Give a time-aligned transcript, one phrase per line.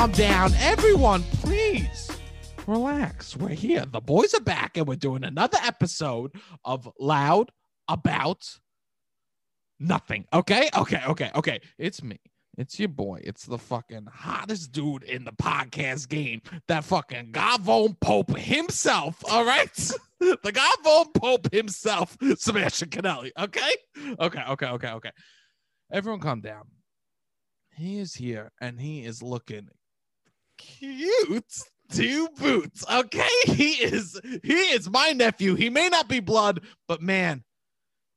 [0.00, 0.50] calm down.
[0.60, 2.10] Everyone, please
[2.66, 3.36] relax.
[3.36, 3.84] We're here.
[3.84, 6.32] The boys are back, and we're doing another episode
[6.64, 7.52] of Loud
[7.86, 8.48] About
[9.78, 10.24] Nothing.
[10.32, 10.70] Okay?
[10.74, 11.60] Okay, okay, okay.
[11.76, 12.18] It's me.
[12.56, 13.20] It's your boy.
[13.24, 16.40] It's the fucking hottest dude in the podcast game.
[16.66, 19.22] That fucking Gavone Pope himself.
[19.30, 19.74] All right?
[20.20, 23.32] the Gavone Pope himself, Sebastian Conelli.
[23.38, 23.70] Okay?
[24.18, 25.10] Okay, okay, okay, okay.
[25.92, 26.62] Everyone calm down.
[27.76, 29.68] He is here and he is looking
[30.60, 31.44] cute
[31.92, 32.84] two boots.
[32.90, 35.54] Okay, he is he is my nephew.
[35.54, 37.42] He may not be blood, but man,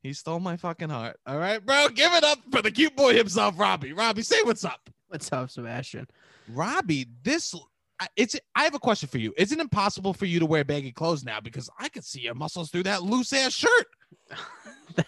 [0.01, 1.17] he stole my fucking heart.
[1.25, 1.87] All right, bro.
[1.89, 3.93] Give it up for the cute boy himself, Robbie.
[3.93, 4.89] Robbie, say what's up.
[5.07, 6.07] What's up, Sebastian?
[6.49, 7.55] Robbie, this
[7.99, 9.33] I- it's I have a question for you.
[9.37, 11.39] Is it impossible for you to wear baggy clothes now?
[11.39, 13.87] Because I can see your muscles through that loose ass shirt.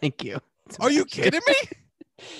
[0.00, 0.38] Thank you.
[0.80, 1.54] Are you kidding me?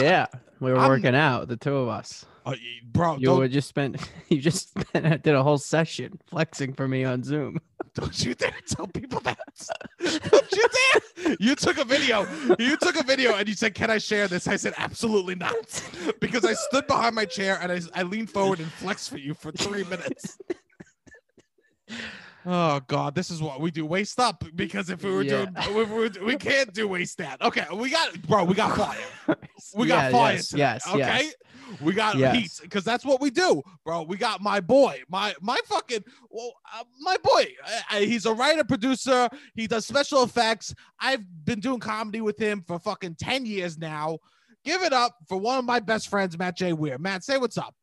[0.00, 0.26] Yeah,
[0.58, 2.24] we were I'm- working out, the two of us.
[2.48, 6.86] Oh, you- bro, You just spent you just spent, did a whole session flexing for
[6.86, 7.58] me on Zoom.
[7.94, 9.38] Don't you dare tell people that.
[10.00, 11.36] Don't you dare.
[11.40, 12.26] You took a video.
[12.58, 14.46] You took a video and you said, Can I share this?
[14.46, 15.82] I said, Absolutely not.
[16.20, 19.32] Because I stood behind my chair and I, I leaned forward and flexed for you
[19.34, 20.38] for three minutes.
[22.48, 23.84] Oh God, this is what we do.
[23.84, 25.46] Waste up because if we were Yeah.
[25.46, 27.36] doing, we, we, we can't do waste down.
[27.42, 28.96] Okay, we got, bro, we got fire.
[29.74, 30.58] We got Yeah, fire yes, today.
[30.60, 30.96] yes, okay.
[31.24, 31.34] yes.
[31.80, 32.36] We got Yes.
[32.36, 34.02] heat because that's what we do, bro.
[34.02, 37.46] We got my boy, my my fucking, well, uh, my boy.
[37.66, 39.28] Uh, uh, he's a writer, producer.
[39.56, 40.72] He does special effects.
[41.00, 44.18] I've been doing comedy with him for fucking ten years now.
[44.64, 46.72] Give it up for one of my best friends, Matt J.
[46.72, 46.98] Weir.
[46.98, 47.74] Matt, say what's up.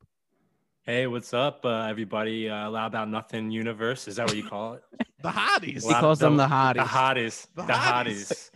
[0.85, 2.49] Hey, what's up, uh, everybody?
[2.49, 4.07] Uh, Loud About Nothing Universe.
[4.09, 4.83] Is that what you call it?
[5.23, 5.83] The hotties.
[5.83, 6.77] He Loud- calls them the The hotties.
[6.85, 7.55] hottest.
[7.55, 7.79] The The, hotties.
[7.79, 8.51] hottest.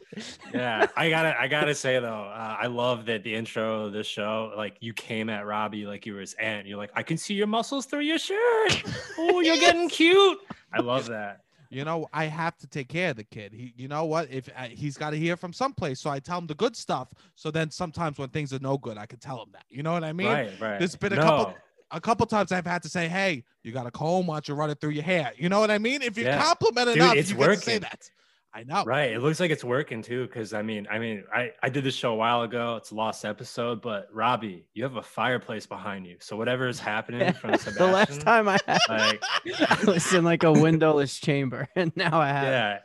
[0.54, 4.06] yeah, I gotta, I gotta say though, uh, I love that the intro of this
[4.06, 6.68] show, like you came at Robbie like you were his aunt.
[6.68, 8.84] You're like, I can see your muscles through your shirt.
[9.18, 10.40] Oh, you're getting cute.
[10.74, 11.40] I love that.
[11.70, 13.54] you know, I have to take care of the kid.
[13.54, 14.30] He, you know what?
[14.30, 17.14] If uh, he's got to hear from someplace, so I tell him the good stuff.
[17.36, 19.64] So then sometimes when things are no good, I can tell him that.
[19.70, 20.28] You know what I mean?
[20.28, 20.80] right, right.
[20.80, 21.22] there's been a No.
[21.22, 21.56] couple-
[21.92, 24.28] A couple times I've had to say, "Hey, you got a comb?
[24.28, 26.02] Why don't you run it through your hair?" You know what I mean?
[26.02, 26.38] If you Yeah.
[26.40, 28.10] compliment Dude, enough, it's you get to say that.
[28.54, 28.84] I know.
[28.86, 29.12] Right.
[29.12, 30.28] It looks like it's working too.
[30.30, 32.78] Cause I mean, I mean, I, I did this show a while ago.
[32.78, 36.18] It's a lost episode, but Robbie, you have a fireplace behind you.
[36.22, 39.22] So whatever is happening from Sebastian, the last time I had like,
[39.70, 42.80] I was in like a windowless chamber, and now I have yeah,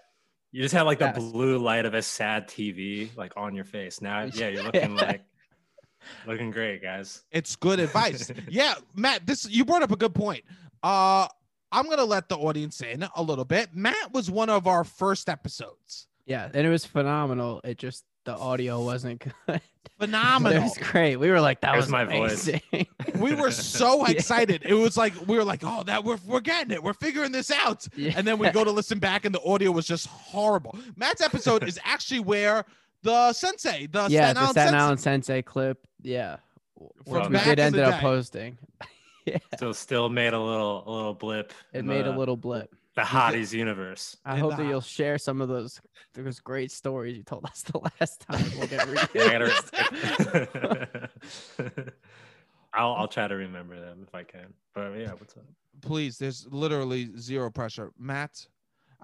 [0.50, 1.16] you just have like the Yes.
[1.16, 4.02] blue light of a sad TV like on your face.
[4.02, 4.96] Now, yeah, you're looking Yeah.
[4.96, 5.22] like
[6.26, 7.22] looking great, guys.
[7.30, 8.30] It's good advice.
[8.48, 10.44] yeah, Matt, this you brought up a good point.
[10.82, 11.26] Uh
[11.70, 13.70] I'm gonna let the audience in a little bit.
[13.74, 16.06] Matt was one of our first episodes.
[16.26, 17.60] yeah, and it was phenomenal.
[17.64, 19.60] It just the audio wasn't good.
[19.98, 20.58] Phenomenal.
[20.58, 21.16] it was great.
[21.16, 22.48] We were like, that There's was my voice.
[23.18, 24.12] we were so Yeah.
[24.12, 24.62] excited.
[24.64, 26.82] It was like we were like, oh, that we're we're getting it.
[26.82, 27.86] We're figuring this out.
[27.96, 28.12] Yeah.
[28.16, 30.78] And then we go to listen back, and the audio was just horrible.
[30.96, 32.64] Matt's episode is actually where
[33.02, 35.86] the sensei, the yeah, Staten the Island Staten sensei, Island Sensei clip.
[36.02, 36.36] Yeah,
[37.04, 38.00] which we did in end up day.
[38.00, 38.58] posting.
[39.26, 41.52] yeah, So still made a little a little blip.
[41.72, 42.74] it in made a the- little blip.
[42.96, 44.16] the hotties universe.
[44.24, 45.80] I hope that you'll share some of those
[46.14, 48.44] those great stories you told us the last time.
[48.58, 49.70] We'll get Yeah, I reused.
[51.58, 51.92] gotta-
[52.74, 54.52] I'll I'll try to remember them if I can.
[54.74, 55.44] But yeah, what's up?
[55.82, 56.16] please.
[56.18, 57.92] There's literally zero pressure.
[57.98, 58.46] Matt,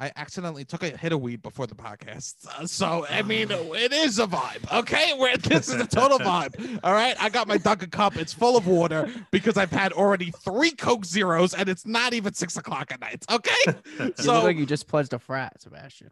[0.00, 2.36] I accidentally took a hit of weed before the podcast,
[2.68, 3.22] so I ah.
[3.24, 4.72] mean, it is a vibe.
[4.72, 6.78] Okay, where this is a total vibe.
[6.84, 8.16] All right, I got my Dunkin' cup.
[8.16, 12.32] It's full of water because I've had already three Coke Zeros, and it's not even
[12.32, 13.24] six o'clock at night.
[13.30, 13.50] Okay,
[13.98, 16.10] you so look like you just pledged a frat, Sebastian,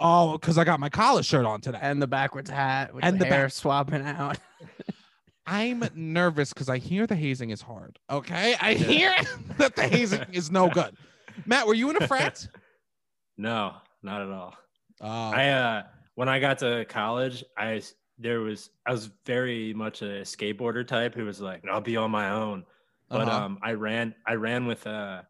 [0.00, 1.78] oh, because I got my collar shirt on today.
[1.80, 4.38] and the backwards hat with And the, the hair back- swapping out.
[5.46, 7.98] I'm nervous because I hear the hazing is hard.
[8.10, 9.14] Okay, I hear
[9.56, 10.94] that the hazing is no good.
[11.46, 12.46] Matt, were you in a frat?
[13.38, 14.54] No, not at all.
[15.00, 15.06] Oh,
[15.36, 17.82] I uh when I got to college, I
[18.18, 22.10] there was I was very much a skateboarder type who was like, I'll be on
[22.10, 22.66] my own.
[23.10, 23.30] But Uh-huh.
[23.30, 25.22] um I ran I ran with uh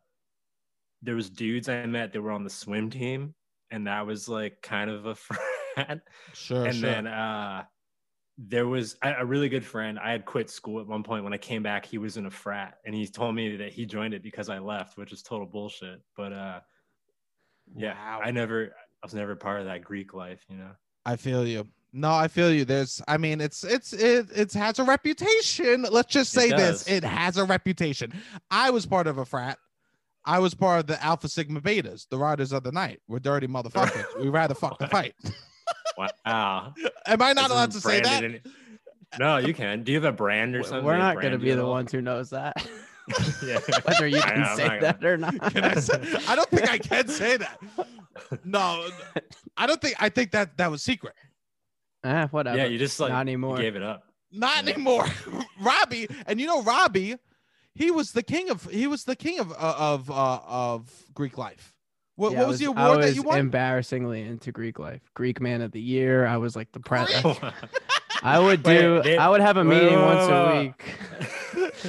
[1.02, 3.34] there was dudes I met that were on the swim team
[3.70, 6.00] and that was like kind of a frat.
[6.32, 6.80] sure, and sure.
[6.82, 7.64] then uh
[8.38, 9.98] there was a a really good friend.
[9.98, 11.24] I had quit school at one point.
[11.24, 13.86] When I came back, he was in a frat, and he told me that he
[13.86, 16.02] joined it because I left, which is total bullshit.
[16.16, 16.60] But uh,
[17.76, 18.20] yeah, Wow.
[18.24, 18.66] I never,
[19.02, 20.70] I was never part of that Greek life, you know.
[21.06, 21.66] I feel you.
[21.92, 22.64] No, I feel you.
[22.64, 25.86] There's, I mean, it's, it's, it, it has a reputation.
[25.90, 28.12] Let's just It say this: it has a reputation.
[28.50, 29.58] I was part of a frat.
[30.26, 33.00] I was part of the Alpha Sigma Betas, the Riders of the Night.
[33.08, 34.04] We're dirty motherfuckers.
[34.20, 35.14] we rather fuck the fight.
[35.96, 36.74] Wow.
[37.06, 38.20] Am I not This allowed is to say that?
[38.20, 38.52] branded in-
[39.18, 39.82] No, you can.
[39.82, 40.84] Do you have a brand or W- something?
[40.84, 42.54] We're not going to be the at ones who knows that.
[43.42, 43.60] Yeah.
[43.84, 45.40] Whether you I can I'm say that gonna- or not.
[45.52, 46.00] Can I say?
[46.28, 47.58] I don't think I can say that.
[48.44, 48.86] No,
[49.56, 49.94] I don't think.
[50.00, 51.14] I think that that was secret.
[52.04, 52.56] Eh, whatever.
[52.58, 53.56] Yeah, you just like Not you anymore.
[53.58, 54.04] gave it up.
[54.32, 54.72] Not Yeah.
[54.72, 55.06] anymore.
[55.60, 57.16] Robbie, and you know Robbie,
[57.74, 61.38] he was the king of he was the king of uh, of uh, of Greek
[61.38, 61.74] life.
[62.16, 63.38] What, Yeah, what I was, the I award that you won?
[63.38, 65.02] Embarrassingly into Greek life.
[65.14, 66.26] Greek man of the year.
[66.26, 67.06] I was like the Greek?
[67.06, 67.38] president.
[68.22, 69.02] I would Wait, do.
[69.02, 71.82] they- I would have a wait, meeting wait, once wait, a week.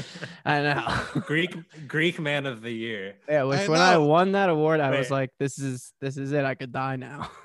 [0.45, 1.21] I know.
[1.25, 1.55] Greek
[1.87, 3.15] Greek man of the year.
[3.27, 6.31] Yeah, which I when I won that award, I was like, "This is this is
[6.31, 6.45] it.
[6.45, 7.29] I could die now."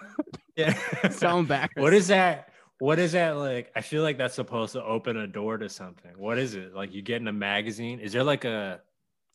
[0.57, 0.79] Yeah.
[1.11, 1.73] so embarrassed.
[1.77, 2.51] what is that?
[2.79, 3.73] What is that like?
[3.75, 6.13] I feel like that's supposed to open a door to something.
[6.17, 6.73] What is it?
[6.73, 7.99] Like you get in a magazine?
[7.99, 8.81] Is there like a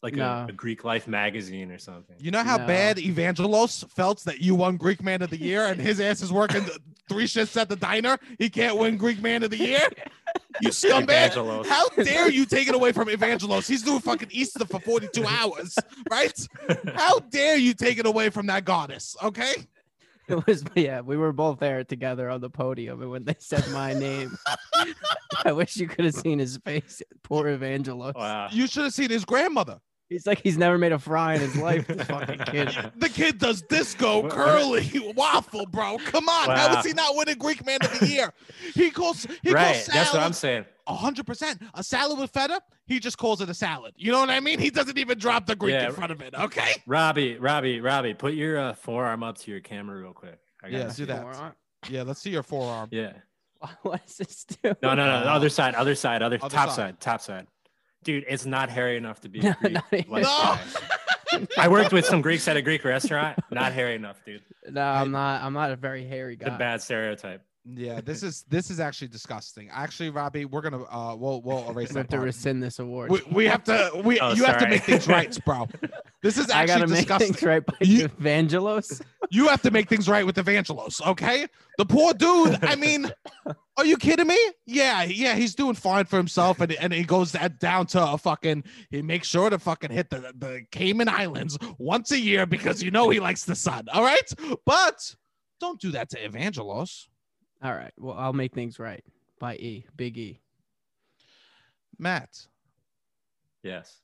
[0.02, 0.24] like No.
[0.24, 2.16] a, a Greek life magazine or something?
[2.19, 2.68] You know how No.
[2.68, 6.31] bad Evangelos felt that you won Greek Man of the Year and his ass is
[6.31, 6.78] working th-
[7.10, 8.18] three shifts at the diner.
[8.38, 9.88] He can't win Greek Man of the Year.
[10.62, 11.32] You scumbag!
[11.32, 11.66] Evangelos.
[11.66, 13.68] How dare you take it away from Evangelos?
[13.68, 15.78] He's doing fucking Easter for 42 hours,
[16.10, 16.48] right?
[16.96, 19.16] How dare you take it away from that goddess?
[19.22, 19.54] Okay.
[20.30, 23.68] It was yeah, we were both there together on the podium, and when they said
[23.72, 24.38] my name,
[25.44, 27.02] I wish you could have seen his face.
[27.24, 28.14] Poor Evangelos.
[28.14, 28.48] Wow.
[28.52, 29.80] You should have seen his grandmother.
[30.10, 31.86] He's like he's never made a fry in his life.
[32.00, 32.70] This fucking kid.
[32.98, 35.98] The kid does disco, curly, waffle, bro.
[36.00, 36.50] Come on.
[36.50, 36.80] How Wow.
[36.80, 38.34] is he not winning Greek Man of the Year?
[38.74, 39.74] He calls he right.
[39.74, 40.66] calls salad That's what I'm saying.
[40.88, 41.62] hundred percent.
[41.76, 43.94] A salad with feta, he just calls it a salad.
[43.98, 44.58] You know what I mean?
[44.58, 45.86] He doesn't even drop the Greek Yeah.
[45.88, 46.34] in front of it.
[46.34, 46.82] Okay.
[46.88, 50.40] Robbie, Robbie, Robbie, put your uh, forearm up to your camera real quick.
[50.64, 51.22] I Yeah, gotta do see that.
[51.22, 51.52] Moron.
[51.88, 52.90] Yeah, let's see your forearm.
[52.92, 53.14] Yeah.
[53.84, 54.76] What is this doing?
[54.82, 55.20] No, no, no.
[55.24, 56.76] The other side, other side, other, other top side.
[56.76, 57.00] side.
[57.00, 57.46] top side.
[58.04, 60.12] Dude, it's not hairy enough to be No, a Greek not even.
[60.12, 60.24] life
[61.34, 61.40] No.
[61.57, 63.38] I worked with some Greeks at a Greek restaurant.
[63.51, 64.42] Not hairy enough, dude.
[64.69, 65.44] No, I'm not.
[65.44, 67.44] I'm not a very hairy It's a bad stereotype.
[67.66, 69.70] Yeah, this is this is actually disgusting.
[69.72, 72.26] Actually, Robbie, we're gonna uh we'll we'll erase We that have to part.
[72.26, 73.12] rescind this award.
[73.12, 75.68] We, we have to we Oh, you have to make things right, bro.
[76.22, 79.02] This is actually I gotta make things right by You- Evangelos.
[79.32, 81.46] You have to make things right with Evangelos, okay?
[81.78, 82.58] The poor dude.
[82.64, 83.12] I mean,
[83.78, 84.40] are you kidding me?
[84.66, 88.18] Yeah, yeah, he's doing fine for himself, and and he goes that down to a
[88.18, 88.64] fucking.
[88.90, 92.90] He makes sure to fucking hit the the Cayman Islands once a year because you
[92.90, 93.86] know he likes the sun.
[93.94, 94.34] All right,
[94.66, 95.14] but
[95.60, 97.06] don't do that to Evangelos,
[97.62, 97.94] All right.
[97.98, 99.04] Well, I'll make things right
[99.40, 99.86] by E.
[99.98, 100.40] Big E.
[101.98, 102.48] Matt.
[103.64, 104.00] Yes.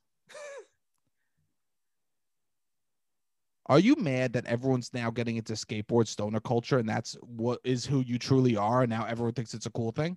[3.68, 7.84] Are you mad that everyone's now getting into skateboard stoner culture, and that's what is
[7.84, 10.16] who you truly are, and now everyone thinks it's a cool thing?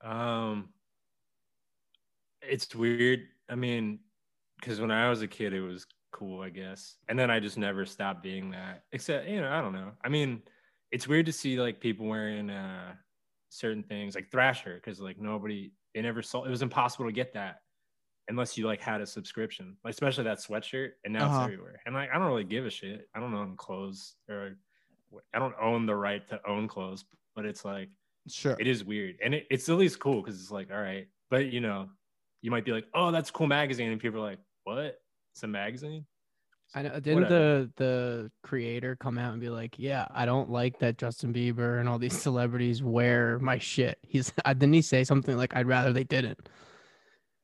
[0.00, 0.70] Um,
[2.40, 3.24] it's weird.
[3.50, 3.98] I mean,
[4.58, 7.58] because when I was a kid, it was cool, I guess, and then I just
[7.58, 8.84] never stopped being that.
[8.92, 9.92] Except, you know, I don't know.
[10.02, 10.40] I mean,
[10.92, 12.94] it's weird to see like people wearing uh
[13.48, 16.44] certain things like Thrasher, because like nobody, they never saw.
[16.44, 17.60] It was impossible to get that
[18.28, 20.90] unless you like had a subscription, like especially that sweatshirt.
[21.04, 21.36] And now Uh-huh.
[21.36, 21.80] it's everywhere.
[21.86, 23.08] And like, I don't really give a shit.
[23.14, 24.56] I don't own clothes or
[25.32, 27.04] I don't own the right to own clothes,
[27.34, 27.88] but it's like
[28.28, 28.56] Sure.
[28.58, 31.52] it is weird and it, it's at least cool because it's like all right but
[31.52, 31.88] you know
[32.42, 34.98] you might be like oh that's cool magazine and people are like what
[35.32, 36.04] it's a magazine
[36.74, 36.90] I know.
[37.00, 37.34] Didn't Whatever.
[37.34, 41.80] the the creator come out and be like, "Yeah, I don't like that Justin Bieber
[41.80, 45.92] and all these celebrities wear my shit." He's didn't he say something like, "I'd rather
[45.92, 46.48] they didn't."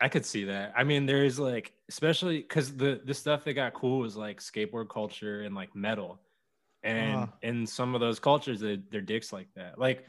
[0.01, 3.73] i could see that i mean there's like especially because the the stuff that got
[3.73, 6.19] cool was like skateboard culture and like metal
[6.83, 7.27] and Uh.
[7.43, 10.05] in some of those cultures they, they're dicks like that like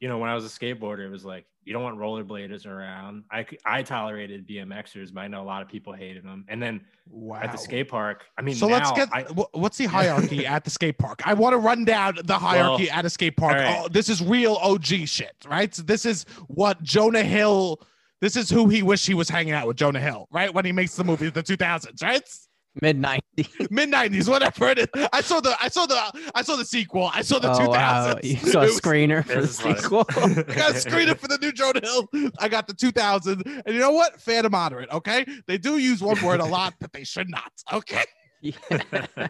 [0.00, 3.24] you know when i was a skateboarder it was like you don't want rollerbladers around
[3.30, 6.80] I I tolerated bmxers but i know a lot of people hated them and then
[7.12, 7.40] Wow.
[7.42, 10.70] at the skate park i mean so let's get I, what's the hierarchy at the
[10.70, 11.20] skate park?
[11.26, 13.54] I want to run down the hierarchy at a skate park.
[13.54, 13.80] right.
[13.84, 15.74] Oh, this is real OG shit, right?
[15.74, 17.80] So this is what Jonah Hill.
[18.20, 20.54] This is who he wished he was hanging out with Jonah Hill, right?
[20.54, 22.22] When he makes the movie the 2000s, right?
[22.80, 23.48] Mid nineties.
[23.70, 24.86] Mid 90s, whatever it is.
[25.12, 27.10] I saw the I saw the I saw the sequel.
[27.12, 27.68] I saw the Oh 2000s.
[27.68, 28.18] wow!
[28.22, 29.76] You saw a It was- screener for the This is funny.
[29.80, 30.06] sequel.
[30.10, 32.08] I got a screener for the new Jonah Hill.
[32.38, 33.42] I got the 2000.
[33.66, 34.20] And you know what?
[34.20, 34.88] Fair to moderate.
[34.90, 35.26] Okay.
[35.48, 37.50] They do use one word a lot that they should not.
[37.72, 38.04] Okay.
[38.40, 38.52] Yeah.
[38.70, 39.28] I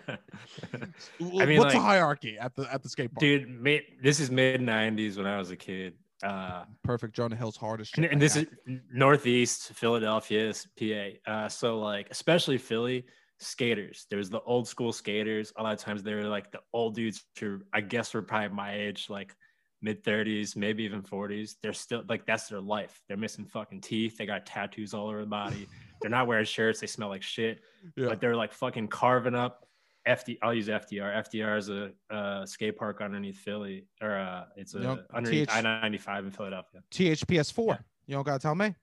[1.47, 3.21] mean, What's the like- hierarchy at the at the skate park?
[3.21, 7.15] dude mid, this is mid 90s when i was a kid uh Perfect.
[7.17, 7.97] Jonah Hill's hardest.
[7.97, 8.47] and, and this is
[8.93, 13.05] northeast philadelphia pa uh so like especially philly
[13.41, 16.95] skaters there's the old school skaters a lot of times they were like the old
[16.95, 19.35] dudes who i guess were probably my age like
[19.83, 24.19] mid 30s maybe even 40s they're still like that's their life they're missing fucking teeth
[24.19, 25.67] they got tattoos all over the body
[26.03, 27.61] they're not wearing shirts they smell like shit
[27.97, 28.09] Yeah.
[28.09, 29.67] but they're like fucking carving up
[30.09, 30.39] FD.
[30.43, 31.15] I'll use FDR.
[31.29, 35.55] FDR is a, uh skate park underneath Philly, or uh, it's a know, underneath TH
[35.55, 36.81] I ninety five in Philadelphia.
[36.91, 37.79] THPS four.
[38.07, 38.75] You don't gotta tell me.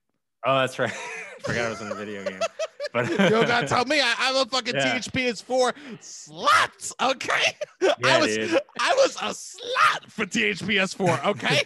[0.46, 0.92] Oh, that's right.
[1.42, 2.40] Forgot I was in a video game.
[3.06, 4.00] But You don't gotta tell me.
[4.01, 4.98] I, I'm a fucking Yeah.
[4.98, 6.94] THPS four slut.
[7.01, 7.56] Okay.
[8.04, 8.60] I was dude.
[8.80, 11.20] I was a slut for THPS four.
[11.25, 11.62] Okay.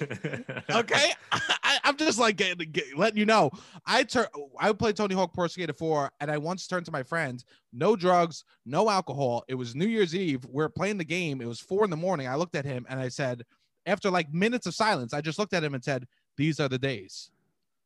[0.70, 3.50] okay I, i'm just like getting, get, letting you know
[3.86, 4.26] i turn
[4.60, 7.96] i played tony hawk pro skater 4 and i once turned to my friend no
[7.96, 11.84] drugs no alcohol it was new year's eve we're playing the game it was four
[11.84, 13.44] in the morning i looked at him and i said
[13.86, 16.08] after like minutes of silence i just looked at him and said
[16.38, 17.32] these are the days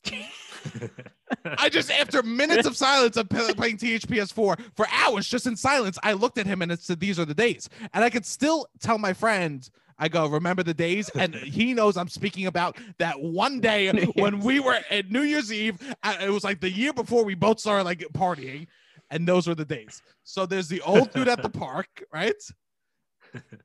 [1.58, 5.98] i just after minutes of silence of playing thps 4 for hours just in silence
[6.04, 8.68] i looked at him and it said these are the days and i could still
[8.80, 11.10] tell my friend I go, remember the days?
[11.16, 15.54] And he knows I'm speaking about that one day when we were at New Year's
[15.54, 15.80] Eve.
[16.04, 18.68] uh, It was like the year before we both started like partying.
[19.10, 20.02] And those were the days.
[20.24, 22.34] So there's the old dude at the park, right?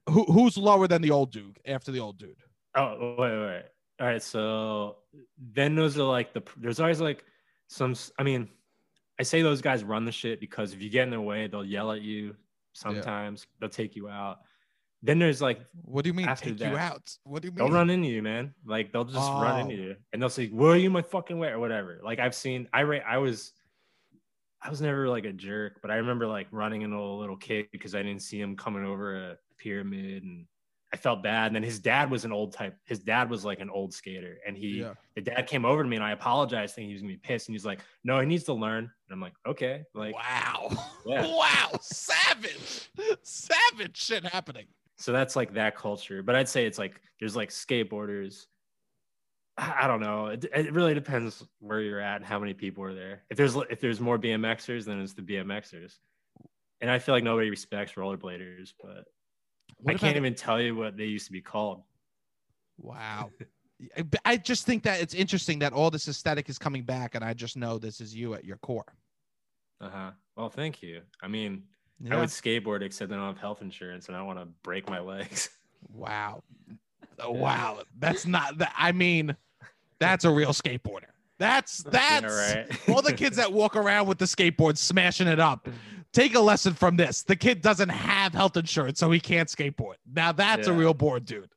[0.08, 2.36] Who, who's lower than the old dude after the old dude?
[2.76, 3.64] Oh, wait, wait.
[4.00, 4.22] All right.
[4.22, 4.96] So
[5.52, 7.24] then those are like the, there's always like
[7.68, 8.48] some, i mean,
[9.18, 11.64] I say those guys run the shit because if you get in their way, they'll
[11.64, 12.34] yell at you.
[12.72, 14.38] Sometimes they'll take you out.
[15.02, 16.70] Then there's like, What do you mean take that.
[16.70, 17.14] you out?
[17.24, 17.58] What do you mean?
[17.58, 18.54] they'll run into you, man.
[18.64, 19.60] Like they'll just run Oh.
[19.60, 22.00] into you and they'll say, where are you my fucking way or whatever.
[22.02, 23.52] Like I've seen, I, ra- I was,
[24.62, 27.66] I was never like a jerk, but I remember like running into a little kid
[27.72, 30.46] because I didn't see him coming over a pyramid and
[30.92, 31.46] I felt bad.
[31.46, 32.76] And then his dad was an old type.
[32.84, 34.94] His dad was like an old skater, and he, Yeah.
[35.14, 37.48] the dad came over to me and I apologized, thinking he was gonna be pissed.
[37.48, 40.70] And he's like, "No, he needs to learn." And I'm like, "Okay." Like, wow.
[41.06, 41.26] Yeah.
[41.36, 41.78] Wow.
[41.80, 42.90] Savage.
[43.22, 44.66] Savage shit happening.
[44.96, 46.22] so that's like that culture.
[46.22, 48.46] But I'd say it's like there's like skateboarders.
[49.56, 50.26] I don't know.
[50.26, 53.22] It, it really depends where you're at and how many people are there.
[53.30, 55.98] If there's if there's more BMXers, then it's the BMXers.
[56.80, 59.04] And I feel like nobody respects rollerbladers, but
[59.78, 61.82] What I can't even tell you what they used to be called.
[62.78, 63.30] Wow.
[64.24, 67.32] I- just think that it's interesting that all this aesthetic is coming back, and I
[67.34, 68.92] just know this is you at your core.
[69.80, 70.10] Uh huh.
[70.36, 71.00] Well, thank you.
[71.22, 71.64] I mean,
[72.10, 74.88] I would skateboard except I don't have health insurance and I don't want to break
[74.88, 75.50] my legs.
[75.94, 76.42] Wow.
[77.18, 77.80] Oh, wow.
[77.98, 78.74] That's not that.
[78.76, 79.34] I mean,
[79.98, 81.06] that's a real skateboarder.
[81.38, 82.88] That's that's yeah, right.
[82.90, 85.68] all the kids that walk around with the skateboard smashing it up.
[86.12, 87.22] Take a lesson from this.
[87.22, 89.94] The kid doesn't have health insurance, so he can't skateboard.
[90.12, 91.50] Now that's a real board dude.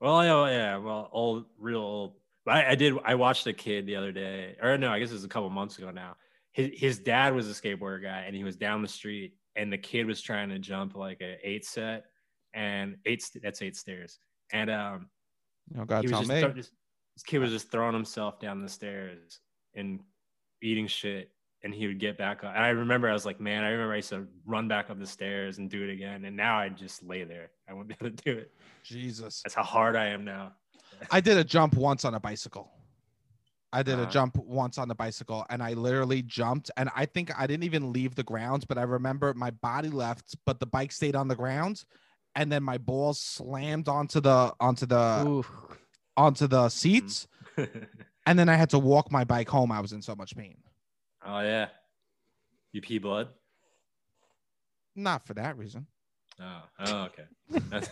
[0.00, 2.14] Well, yeah, yeah, well, old, real old.
[2.46, 2.94] I, I did.
[3.04, 5.50] I watched a kid the other day, or no, I guess it was a couple
[5.50, 6.16] months ago now.
[6.52, 9.78] His his dad was a skateboarder guy, and he was down the street, and the
[9.78, 12.04] kid was trying to jump like a eight set,
[12.54, 14.20] and eight that's eight stairs,
[14.52, 15.08] and um,
[15.74, 16.54] he was tell me.
[16.54, 16.72] just-
[17.16, 19.40] this kid was just throwing himself down the stairs
[19.74, 20.00] and
[20.62, 21.30] eating shit,
[21.62, 22.54] and he would get back up.
[22.54, 24.98] And I remember I was like, man, I remember I used to run back up
[24.98, 27.50] the stairs and do it again, and now I just lay there.
[27.68, 28.52] I wouldn't be able to do it.
[28.84, 29.42] Jesus.
[29.42, 30.52] That's how hard I am now.
[31.10, 32.70] I did a jump once on a bicycle.
[33.72, 34.10] I did a Uh-huh.
[34.10, 37.92] jump once on the bicycle and I literally jumped and I think I didn't even
[37.92, 41.36] leave the ground, but I remember my body left, but the bike stayed on the
[41.36, 41.84] ground
[42.34, 45.44] and then my balls slammed onto the onto the Ooh.
[46.16, 47.28] onto the seats
[48.26, 49.70] and then I had to walk my bike home.
[49.70, 50.56] I was in so much pain.
[51.26, 51.68] Oh yeah.
[52.72, 53.28] You pee blood?
[54.94, 55.86] Not for that reason.
[56.42, 57.24] Oh, oh okay.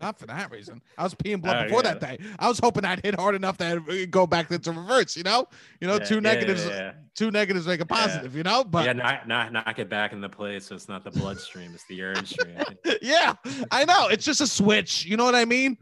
[0.00, 0.82] Not for that reason.
[0.98, 1.94] I was peeing blood Oh, before yeah.
[1.94, 2.24] that day.
[2.38, 5.46] I was hoping I'd hit hard enough that it'd go back into reverse, you know?
[5.80, 6.68] You know, Yeah, two yeah, negatives
[7.14, 8.64] two negatives make a positive, you know?
[8.64, 11.70] But yeah, knock, knock, knock it back in the place so it's not the bloodstream,
[11.72, 12.56] it's the urine stream.
[13.02, 13.34] yeah,
[13.70, 14.08] I know.
[14.08, 15.04] It's just a switch.
[15.04, 15.76] You know what I mean?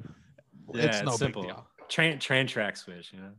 [0.74, 1.42] Yeah, it's it's no simple.
[1.42, 1.66] big deal.
[1.88, 3.30] Train train track switch, you know.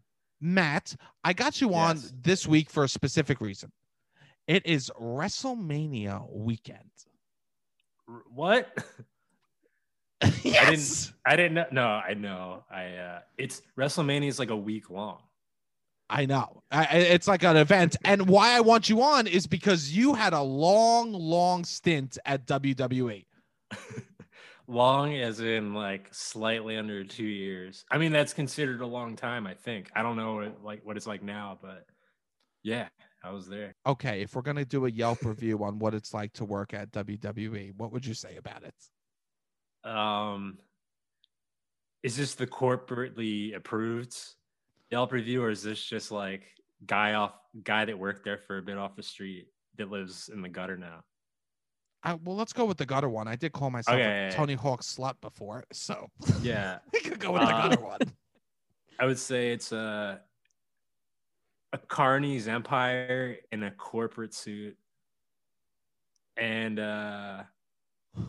[0.45, 2.13] Matt, I got you on Yes.
[2.21, 3.71] this week for a specific reason.
[4.47, 6.91] It is WrestleMania weekend.
[8.07, 8.71] R- What?
[10.43, 11.11] yes.
[11.25, 11.65] I didn't know.
[11.71, 12.63] No, I know.
[12.71, 15.19] I uh it's WrestleMania is like a week long.
[16.11, 16.61] I know.
[16.71, 17.95] I, I- it's like an event.
[18.05, 22.45] And why I want you on is because you had a long, long stint at.
[22.45, 23.25] WWE.
[24.67, 27.85] long as in like slightly under two years.
[27.91, 29.89] I mean, that's considered a long time, I think.
[29.95, 31.85] I don't know what, like what it's like now, but
[32.63, 32.87] yeah,
[33.23, 33.75] I was there.
[33.85, 36.73] Okay, if we're going to do a Yelp review on what it's like to work
[36.73, 39.89] at WWE, what would you say about it?
[39.89, 40.57] Um,
[42.01, 44.15] is this the corporately approved
[44.91, 46.43] Yelp review, or is this just like
[46.85, 50.41] guy off guy that worked there for a bit off the street that lives in
[50.41, 51.03] the gutter now?
[52.05, 53.27] I, well, let's go with the gutter one.
[53.27, 54.35] I did call myself Okay, a yeah, yeah.
[54.35, 56.07] Tony Hawk slut before, so
[56.41, 57.99] Yeah, we could go with the Uh, gutter one.
[58.99, 60.21] I would say it's a
[61.73, 64.77] a Carney's Empire in a corporate suit,
[66.37, 67.43] and uh,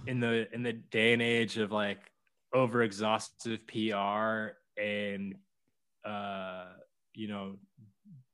[0.07, 2.11] in the in the day and age of like
[2.53, 5.35] over exhaustive PR and
[6.05, 6.67] uh
[7.15, 7.59] you know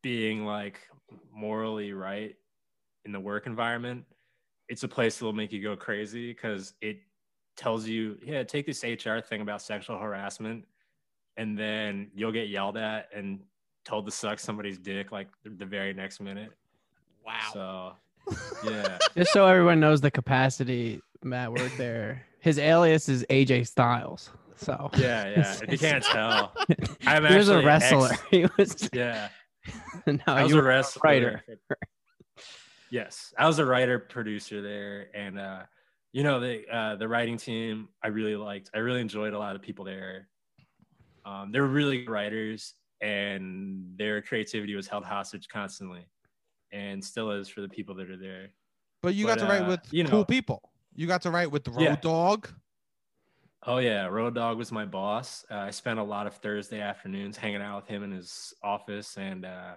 [0.03, 0.81] being like
[1.31, 2.37] morally right
[3.05, 4.05] in the work environment,
[4.69, 6.99] it's a place that'll make you go crazy because it
[7.57, 10.65] tells you, yeah, take this HR thing about sexual harassment,
[11.37, 13.41] and then you'll get yelled at and
[13.85, 16.51] told to suck somebody's dick like the, the very next minute.
[17.25, 17.97] Wow.
[18.27, 18.37] So
[18.71, 18.99] yeah.
[19.17, 22.25] Just so everyone knows the capacity Matt worked there.
[22.41, 24.31] His alias is AJ Styles.
[24.57, 25.57] So Yeah, yeah.
[25.63, 26.53] If you can't tell,
[27.07, 28.11] I'm he was a wrestler.
[28.13, 29.29] ex- he was yeah.
[30.07, 31.01] no, I was you a wrestler.
[31.05, 31.45] writer.
[32.93, 35.63] Yes, I was a writer producer there, and uh,
[36.13, 38.69] you know the uh, the writing team I really liked.
[38.75, 40.29] I really enjoyed a lot of people there.
[41.25, 46.07] Um, they were really good writers, and their creativity was held hostage constantly,
[46.71, 48.51] and still is for the people that are there.
[49.01, 50.61] But you But, got to write uh, with you cool people.
[50.95, 51.97] You got to write with Road Yeah.
[51.97, 52.51] Dog.
[53.67, 55.47] Oh yeah, Road Dog was my boss.
[55.51, 59.17] Uh, I spent a lot of Thursday afternoons hanging out with him in his office
[59.17, 59.77] and uh,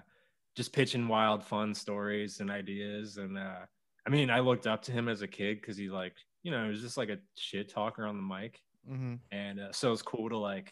[0.56, 3.18] just pitching wild, fun stories and ideas.
[3.18, 3.66] And uh,
[4.06, 6.64] I mean, I looked up to him as a kid because he like, you know,
[6.64, 9.16] he was just like a shit talker on the mic, Mm-hmm.
[9.32, 10.72] and uh, so it's cool to like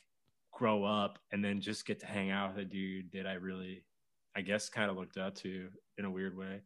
[0.51, 3.83] grow up and then just get to hang out with a dude that I really,
[4.35, 6.61] I guess, kind of looked up to in a weird way.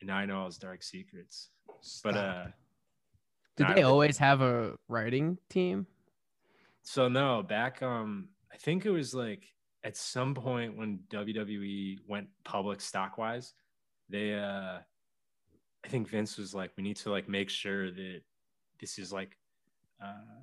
[0.00, 1.50] And now I know all his dark secrets.
[2.02, 2.46] But uh,
[3.56, 5.86] Did they always have a writing team?
[6.82, 9.44] So no, back um I think it was like
[9.84, 13.54] at some point when WWE went public stock wise,
[14.08, 14.78] they uh
[15.84, 18.20] I think Vince was like, we need to like make sure that
[18.80, 19.36] this is like
[20.02, 20.38] uh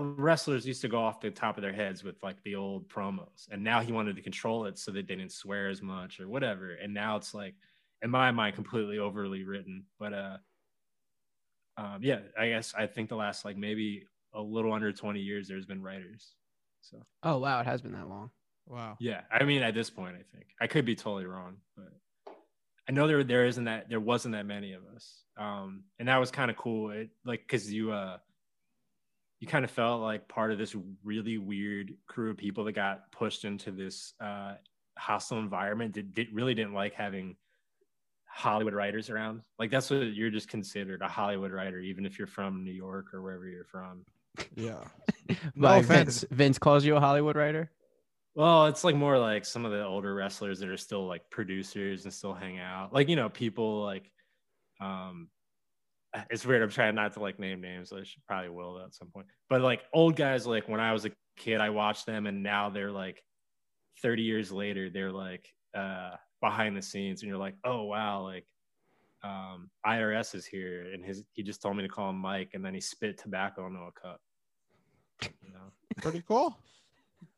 [0.00, 3.48] wrestlers used to go off the top of their heads with like the old promos
[3.50, 6.28] and now he wanted to control it so that they didn't swear as much or
[6.28, 7.56] whatever and now it's like
[8.02, 10.36] in my mind completely overly written but uh
[11.78, 14.04] um, yeah, I guess I think the last like maybe
[14.34, 16.34] a little under 20 years, there's been writers.
[16.80, 18.30] So Oh wow, it has been that long.
[18.66, 18.96] Wow.
[19.00, 21.92] yeah, I mean at this point, I think I could be totally wrong, but
[22.88, 26.16] I know there there isn't that there wasn't that many of us, um, and that
[26.18, 26.90] was kind of cool.
[26.90, 28.18] It like because you uh
[29.40, 33.10] you kind of felt like part of this really weird crew of people that got
[33.12, 34.54] pushed into this uh,
[34.98, 37.36] hostile environment that did, really didn't like having
[38.26, 39.42] Hollywood writers around.
[39.58, 43.14] Like that's what you're just considered a Hollywood writer, even if you're from New York
[43.14, 44.04] or wherever you're from.
[44.54, 44.84] Yeah.
[45.56, 46.20] By offense.
[46.20, 47.70] Vince, Vince calls you a Hollywood writer.
[48.34, 52.04] Well, it's like more like some of the older wrestlers that are still like producers
[52.04, 52.92] and still hang out.
[52.92, 54.10] Like, you know, people like
[54.80, 55.28] um
[56.30, 56.62] it's weird.
[56.62, 57.92] I'm trying not to like name names.
[57.92, 59.26] I should probably will at some point.
[59.50, 62.70] But like old guys like when I was a kid, I watched them and now
[62.70, 63.22] they're like
[64.02, 68.46] 30 years later, they're like uh behind the scenes and you're like, oh wow, like
[69.24, 72.64] um IRS is here and his he just told me to call him Mike and
[72.64, 74.20] then he spit tobacco into a cup.
[75.22, 75.58] You know?
[76.02, 76.56] Pretty cool.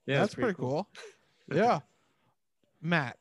[0.06, 0.88] Yeah, That's it's pretty, cool.
[1.52, 1.80] Yeah.
[2.80, 3.16] Matt,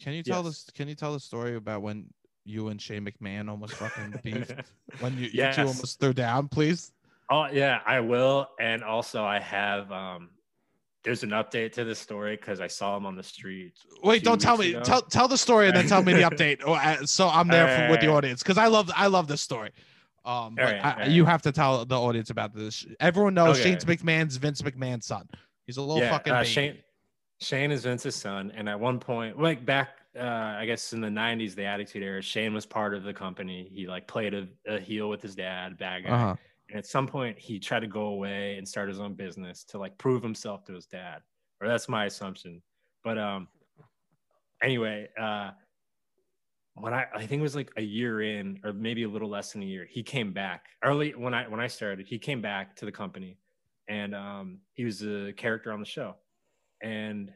[0.00, 0.64] can you tell Yes.
[0.64, 0.70] this?
[0.74, 2.06] Can you tell the story about when
[2.44, 4.54] you and Shane McMahon almost fucking beefed?
[5.00, 6.92] when you, you two almost threw down, please?
[7.30, 8.48] Oh yeah, I will.
[8.60, 10.30] And also I have um
[11.02, 13.74] there's an update to this story because I saw him on the street.
[14.02, 14.70] Wait, don't tell me.
[14.70, 14.82] ago.
[14.82, 16.62] Tell tell the story and then tell me the update.
[16.64, 19.42] Oh, uh, so I'm there for, with the audience because I love I love this
[19.42, 19.70] story.
[20.24, 21.10] Um, but Alright, I, alright.
[21.10, 22.86] you have to tell the audience about this.
[23.00, 23.70] Everyone knows Okay.
[23.70, 25.28] Shane McMahon's Vince McMahon's son.
[25.66, 26.44] He's a little yeah, fucking uh.
[26.44, 26.78] Shane
[27.40, 31.08] Shane is Vince's son, and at one point, like back, uh, I guess in the
[31.08, 33.68] '90s, the Attitude Era, Shane was part of the company.
[33.72, 36.10] He like played a, a heel with his dad, bad guy.
[36.10, 36.36] Uh-huh.
[36.70, 39.78] And at some point, he tried to go away and start his own business to
[39.78, 41.20] like prove himself to his dad,
[41.60, 42.62] or that's my assumption.
[43.02, 43.48] But um,
[44.62, 45.50] anyway, uh,
[46.74, 49.52] when I I think it was like a year in, or maybe a little less
[49.52, 52.06] than a year, he came back early when I when I started.
[52.06, 53.38] He came back to the company,
[53.88, 56.16] and um, he was a character on the show,
[56.82, 57.32] and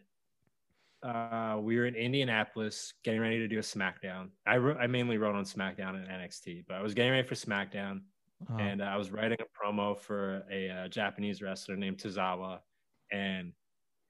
[1.03, 4.31] uh, we were in Indianapolis getting ready to do a SmackDown.
[4.46, 7.37] I wrote, I mainly wrote on SmackDown and NXT, but I was getting ready for
[7.37, 8.03] SmackDown
[8.42, 8.59] Uh-huh.
[8.59, 12.61] and uh, I was writing a promo for a uh, Japanese wrestler named Tozawa,
[13.12, 13.53] and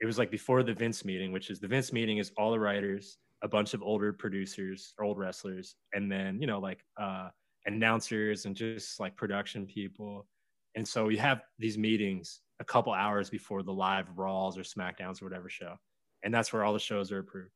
[0.00, 2.58] it was like before the Vince meeting, which is the Vince meeting is all the
[2.60, 7.28] writers, a bunch of older producers, or old wrestlers, and then you know like uh,
[7.66, 10.26] announcers and just like production people,
[10.74, 15.22] and so we have these meetings a couple hours before the live Raws or Smackdowns
[15.22, 15.74] or whatever show,
[16.22, 17.52] and that's where all the shows are approved,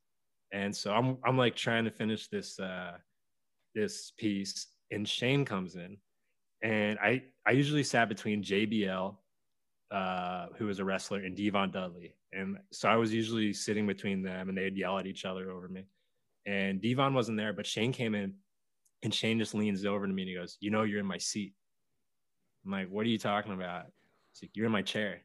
[0.53, 2.92] and so I'm I'm like trying to finish this uh,
[3.75, 5.97] this piece, and Shane comes in.
[6.62, 9.16] And I I usually sat between JBL,
[9.92, 14.22] uh, who was a wrestler, and D-Von Dudley, and so I was usually sitting between
[14.22, 15.85] them, and they'd yell at each other over me.
[16.46, 18.35] And Devon wasn't there, but Shane came in,
[19.02, 21.18] And Shane just leans over to me and he goes, You know, you're in my
[21.18, 21.55] seat.
[22.64, 23.87] I'm like, What are you talking about?
[24.33, 25.20] He's like, You're in my chair.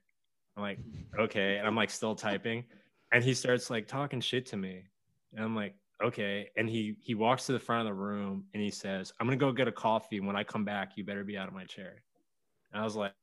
[0.55, 0.79] I'm like,
[1.19, 1.57] Okay.
[1.57, 2.65] And I'm like, still typing.
[3.11, 4.83] And he starts like talking shit to me.
[5.33, 6.49] And I'm like, Okay.
[6.55, 9.37] And he he walks to the front of the room and he says, I'm gonna
[9.37, 10.19] go get a coffee.
[10.19, 12.03] When I come back, you better be out of my chair.
[12.71, 13.13] And I was like,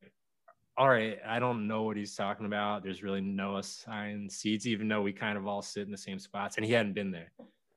[0.76, 2.82] all right, I don't know what he's talking about.
[2.82, 6.18] There's really no assigned seats, even though we kind of all sit in the same
[6.18, 7.30] spots, and he hadn't been there.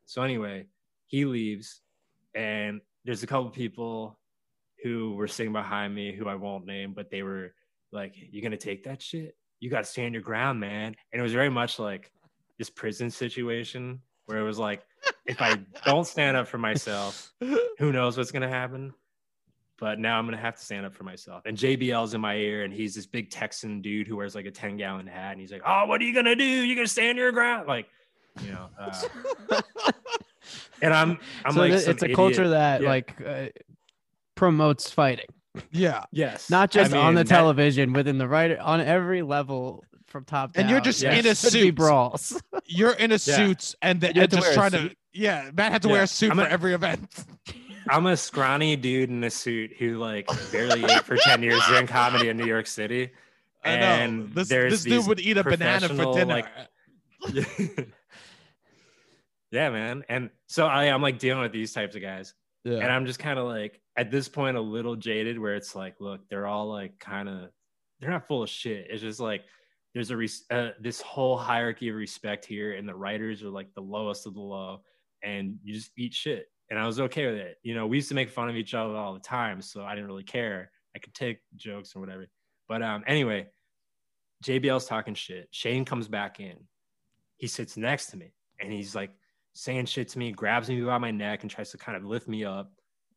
[0.05, 0.65] So anyway,
[1.05, 1.81] he leaves,
[2.33, 4.19] and there's a couple people
[4.83, 7.53] who were sitting behind me who I won't name, but they were
[7.91, 9.37] like, "You're gonna take that shit?
[9.59, 12.11] You got to stand your ground, man." And it was very much like
[12.57, 14.83] this prison situation where it was like,
[15.25, 17.31] if I don't stand up for myself,
[17.77, 18.93] who knows what's gonna happen?
[19.79, 21.43] But now I'm gonna have to stand up for myself.
[21.45, 24.51] And JBL's in my ear, and he's this big Texan dude who wears like a
[24.51, 26.43] 10 gallon hat, and he's like, "Oh, what are you gonna do?
[26.43, 27.87] You gonna stand your ground?" Like,
[28.43, 28.69] you know.
[28.79, 29.61] Uh,
[30.81, 32.15] and I'm, I'm so like, it's a idiot.
[32.15, 32.89] culture that Yeah.
[32.89, 33.47] like uh,
[34.35, 35.25] promotes fighting,
[35.71, 36.03] Yeah.
[36.11, 39.83] yes, not just I on the mean, that- television, within the right on every level
[40.05, 40.61] from top down.
[40.63, 41.75] And you're just in a suit.
[41.75, 42.41] brawls.
[42.65, 45.81] You're in a suit and, the, You have and just trying to yeah, Matt had
[45.81, 47.09] to wear a suit I'm for a- every event.
[47.89, 51.87] I'm a scrawny dude in a suit who like barely ate for 10 years doing
[51.87, 53.11] comedy in New York City.
[53.63, 56.25] And This, there's this dude would eat a banana for dinner.
[56.25, 56.47] like-
[59.51, 60.03] yeah, man.
[60.09, 62.33] And so I, I'm like dealing with these types of guys.
[62.63, 62.77] yeah.
[62.79, 65.95] and I'm just kind of like at this point a little jaded where it's like,
[65.99, 67.49] look, they're all like kind of
[67.99, 68.87] they're not full of shit.
[68.89, 69.43] It's just like
[69.93, 73.73] there's a res- uh, this whole hierarchy of respect here, and the writers are like
[73.73, 74.81] the lowest of the low,
[75.23, 76.47] and you just eat shit.
[76.69, 77.57] And I was okay with it.
[77.63, 79.95] You know, we used to make fun of each other all the time, so I
[79.95, 80.71] didn't really care.
[80.95, 82.27] I could take jokes or whatever.
[82.67, 83.47] But um, anyway,
[84.43, 85.47] JBL's talking shit.
[85.51, 86.57] Shane comes back in.
[87.37, 89.11] He sits next to me, and he's like
[89.53, 92.27] saying shit to me, grabs me by my neck, and tries to kind of lift
[92.27, 92.71] me up.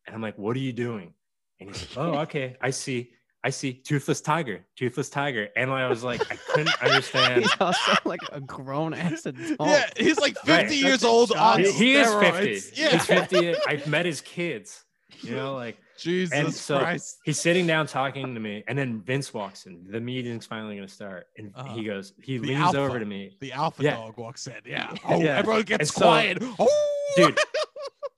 [0.05, 1.13] And I'm like, "What are you doing?"
[1.59, 3.11] And he's like, "Oh, okay, I see,
[3.43, 7.41] I see, toothless tiger, toothless tiger." And I was like, I couldn't understand.
[7.41, 9.69] He's also like a grown ass adult.
[9.69, 10.71] yeah, he's like 50 Right.
[10.71, 12.79] years old on He, he is 50.
[12.79, 12.89] Yeah.
[12.89, 13.55] He's 50.
[13.67, 14.83] I've met his kids.
[15.21, 17.17] You know, like Jesus And so- Christ.
[17.25, 19.85] he's sitting down talking to me, and then Vince walks in.
[19.87, 21.75] The meeting's finally gonna start, and Uh-huh.
[21.75, 22.79] he goes, he leans alpha.
[22.79, 23.95] over to me, The alpha Yeah.
[23.97, 24.55] dog walks in.
[24.65, 24.91] Yeah.
[25.07, 25.37] Oh, Yeah.
[25.37, 26.37] everyone gets so- quiet.
[26.57, 27.37] Oh, dude.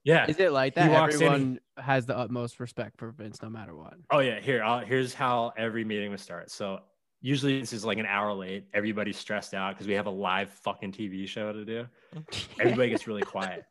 [0.03, 0.25] Yeah.
[0.27, 0.91] Is it like that?
[0.91, 3.93] walks in, Everyone has the utmost respect for Vince, no matter what.
[4.11, 4.63] Oh yeah, here.
[4.63, 6.51] I'll, here's how every meeting would start.
[6.51, 6.79] So
[7.21, 8.65] usually this is like an hour late.
[8.73, 11.85] Everybody's stressed out because we have a live fucking TV show to do.
[12.59, 13.63] Everybody gets really quiet.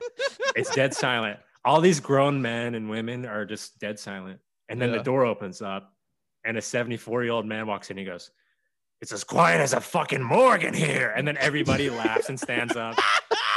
[0.57, 1.39] It's dead silent.
[1.65, 4.41] All these grown men and women are just dead silent.
[4.69, 4.99] And then Yeah.
[4.99, 5.93] the door opens up,
[6.45, 7.97] and a 74 year old man walks in.
[7.99, 8.31] He goes,
[9.03, 12.75] "It's as quiet as a fucking morgue in here." And then everybody laughs and stands
[12.75, 12.97] up.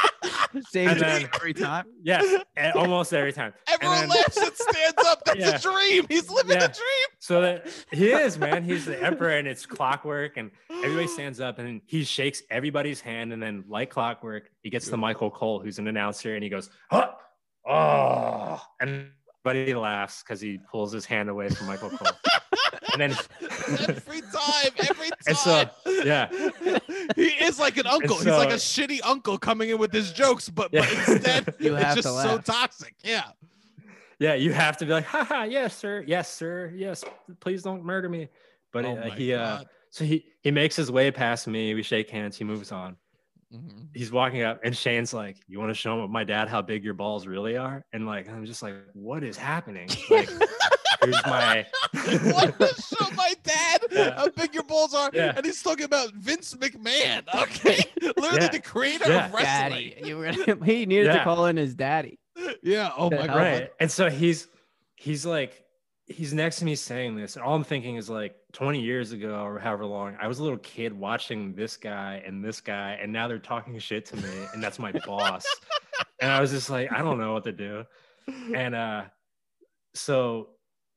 [0.63, 1.85] Same And then- every time.
[2.03, 3.53] Yes, and almost every time.
[3.67, 5.23] And everyone then- laughs and stands up.
[5.25, 5.55] That's Yeah.
[5.55, 6.05] a dream.
[6.09, 6.65] He's living Yeah.
[6.65, 7.07] a dream.
[7.19, 8.63] So that he is, man.
[8.63, 13.33] He's the emperor, and it's clockwork, and everybody stands up, and he shakes everybody's hand,
[13.33, 16.69] and then like clockwork, he gets to Michael Cole, who's an announcer, and he goes,
[16.91, 17.11] "Huh,
[17.67, 19.11] oh," and
[19.45, 22.08] everybody laughs because he pulls his hand away from Michael Cole,
[22.93, 23.12] and then
[23.89, 25.12] every time, every time.
[25.27, 25.69] And so,
[26.03, 26.29] yeah.
[27.15, 28.17] he is like an uncle.
[28.17, 30.81] He's like a shitty uncle coming in with his jokes, but, Yeah.
[30.81, 32.95] but instead, You have it's to just so toxic.
[33.03, 33.23] Yeah.
[34.19, 37.03] yeah, you have to be like, haha, yes, sir, yes, sir, yes,
[37.39, 38.29] please don't murder me.
[38.71, 41.73] But oh uh, he, uh, so he he makes his way past me.
[41.73, 42.38] We shake hands.
[42.38, 42.97] He moves on.
[43.53, 43.89] Mhm.
[43.93, 46.84] he's walking up and Shane's like, You want to show him my dad how big
[46.84, 47.86] your balls really are?
[47.93, 49.88] And like, I'm just like, What is happening?
[50.10, 50.29] Like,
[51.03, 54.15] here's my You want to show my dad Yeah.
[54.15, 55.12] how big your balls are?
[55.13, 55.34] Yeah.
[55.38, 57.23] And he's talking about Vince McMahon.
[57.36, 57.84] Okay.
[58.01, 58.47] Literally Yeah.
[58.49, 59.25] the creator Yeah.
[59.27, 59.89] of wrestling.
[59.91, 59.95] Daddy.
[60.03, 60.31] You were,
[60.65, 62.17] he needed to call in his daddy.
[62.63, 62.91] Yeah.
[62.97, 63.36] Oh my God.
[63.36, 63.69] right.
[63.79, 64.47] And so he's
[64.95, 65.63] he's like,
[66.08, 69.41] he's next to me saying this, and all I'm thinking is like 20 years ago
[69.43, 73.11] or however long, I was a little kid watching this guy and this guy, and
[73.11, 75.45] now they're talking shit to me, and that's my boss.
[76.21, 77.83] and I was just like, I don't know what to do.
[78.55, 79.03] and uh
[79.93, 80.49] so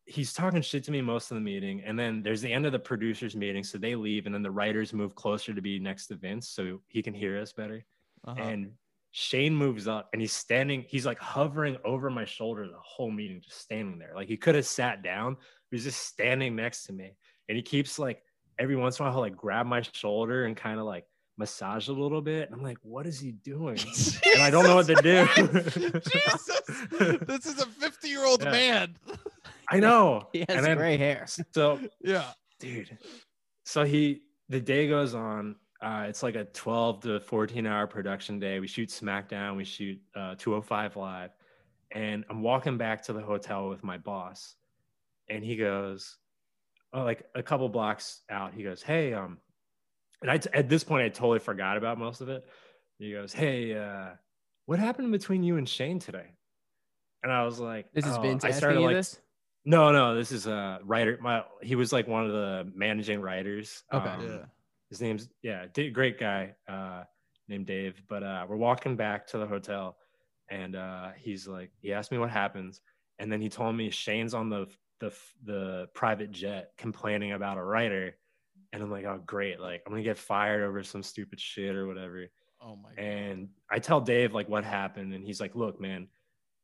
[0.06, 2.72] he's talking shit to me most of the meeting and then there's the end of
[2.72, 6.06] the producers meeting so they leave and then the writers move closer to be next
[6.06, 7.84] to vince so he can hear us better
[8.26, 8.40] Uh-huh.
[8.42, 8.72] and
[9.10, 13.40] shane moves up and he's standing he's like hovering over my shoulder the whole meeting
[13.42, 15.36] just standing there like he could have sat down
[15.70, 17.14] he's just standing next to me
[17.48, 18.22] and he keeps like
[18.58, 21.06] every once in a while he'll like grab my shoulder and kind of like
[21.37, 23.78] massage a little bit and i'm like what is he doing
[24.34, 25.24] and i don't know what to do
[26.11, 26.61] Jesus.
[27.26, 28.50] This is a 50 year old Yeah.
[28.50, 28.96] man.
[29.70, 31.26] i know He has and then gray hair.
[31.52, 32.24] so Yeah.
[32.58, 32.98] dude
[33.64, 38.40] so he the day goes on uh it's like a 12 to 14 hour production
[38.40, 41.30] day we shoot smackdown we shoot uh 205 live
[41.92, 44.56] and I'm walking back to the hotel with my boss,
[45.30, 46.18] and he goes,
[46.92, 49.38] like a couple blocks out, he goes, "Hey, um,"
[50.22, 52.44] and I at this point I totally forgot about most of it.
[52.98, 54.11] He goes, "Hey, uh,
[54.66, 56.33] what happened between you and Shane today?"
[57.22, 59.18] And I was like, This is oh, Vince I started like, this.
[59.64, 61.18] no, no, this is a writer.
[61.20, 63.83] My he was like one of the managing writers.
[63.92, 64.09] Okay.
[64.09, 64.44] Um, Yeah.
[64.88, 67.03] his name's yeah, d- great guy uh,
[67.48, 68.03] named Dave.
[68.09, 69.96] But uh, we're walking back to the hotel,
[70.48, 72.81] and uh, he's like, he asked me what happens,
[73.18, 74.66] and then he told me Shane's on the
[75.00, 75.12] the
[75.44, 78.16] the private jet complaining about a writer,
[78.72, 81.87] and I'm like, oh great, like I'm gonna get fired over some stupid shit or
[81.87, 82.26] whatever.
[82.61, 82.98] Oh my god.
[82.98, 86.08] And I tell Dave like what happened, and he's like, "Look, man,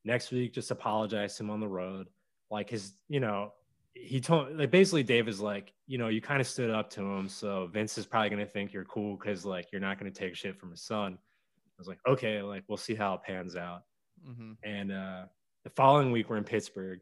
[0.05, 2.09] next week just apologize to him on the road."
[2.51, 3.53] Like his, you know,
[3.94, 7.03] he told like basically Dave is like, you know, you kind of stood up to
[7.03, 10.35] him, so Vince is probably gonna think you're cool because like you're not gonna take
[10.35, 11.16] shit from his son.
[11.16, 13.83] I was like, okay, like we'll see how it pans out.
[14.27, 14.57] Mhm.
[14.64, 15.27] And uh,
[15.64, 17.01] the following week we're in Pittsburgh,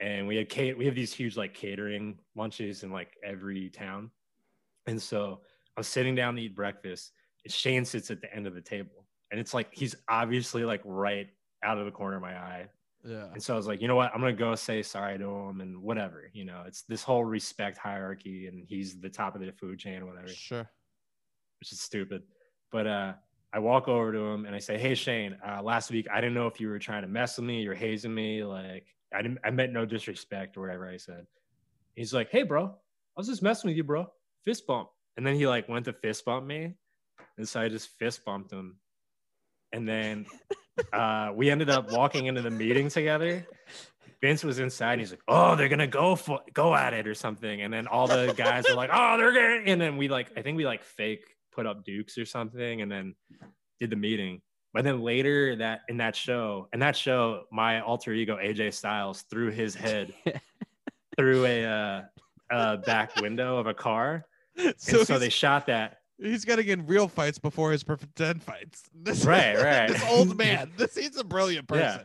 [0.00, 4.10] and we had We have these huge like catering lunches in like every town,
[4.86, 5.40] and so
[5.76, 7.12] I was sitting down to eat breakfast.
[7.44, 10.82] And Shane sits at the end of the table, and it's like he's obviously like
[10.84, 11.28] right
[11.62, 12.66] out of the corner of my eye.
[13.04, 13.26] Yeah.
[13.32, 14.12] And so I was like, you know what?
[14.12, 16.30] I'm gonna go say sorry to him and whatever.
[16.32, 20.04] You know, it's this whole respect hierarchy, and he's the top of the food chain,
[20.06, 20.68] whatever Sure.
[21.60, 22.22] which is stupid.
[22.70, 23.12] But uh,
[23.52, 26.34] I walk over to him and I say, "Hey Shane, uh, last week I didn't
[26.34, 28.42] know if you were trying to mess with me, you're hazing me.
[28.44, 31.26] Like I didn't, I meant no disrespect or whatever I said."
[31.94, 32.72] He's like, "Hey bro, I
[33.16, 34.06] was just messing with you, bro.
[34.44, 36.74] Fist bump." And then he like went to fist bump me,
[37.36, 38.78] and so I just fist bumped him.
[39.72, 40.26] And then
[40.92, 43.46] uh, we ended up walking into the meeting together.
[44.20, 44.94] Vince was inside.
[44.94, 47.86] And he's like, "Oh, they're gonna go for go at it or something." And then
[47.86, 50.66] all the guys were like, "Oh, they're gonna," and then we like, I think we
[50.66, 53.14] like fake put up dukes or something, and then
[53.80, 54.40] did the meeting.
[54.74, 59.22] But then later that in that show, in that show, my alter ego AJ Styles
[59.22, 60.12] threw his head
[61.16, 62.02] through a uh,
[62.50, 64.26] uh, back window of a car,
[64.56, 65.98] and So, so, they shot that.
[66.20, 68.82] he's getting in real fights before his pretend fights.
[68.94, 69.88] This, Right, right.
[69.88, 70.70] this old man.
[70.76, 72.02] This he's a brilliant person.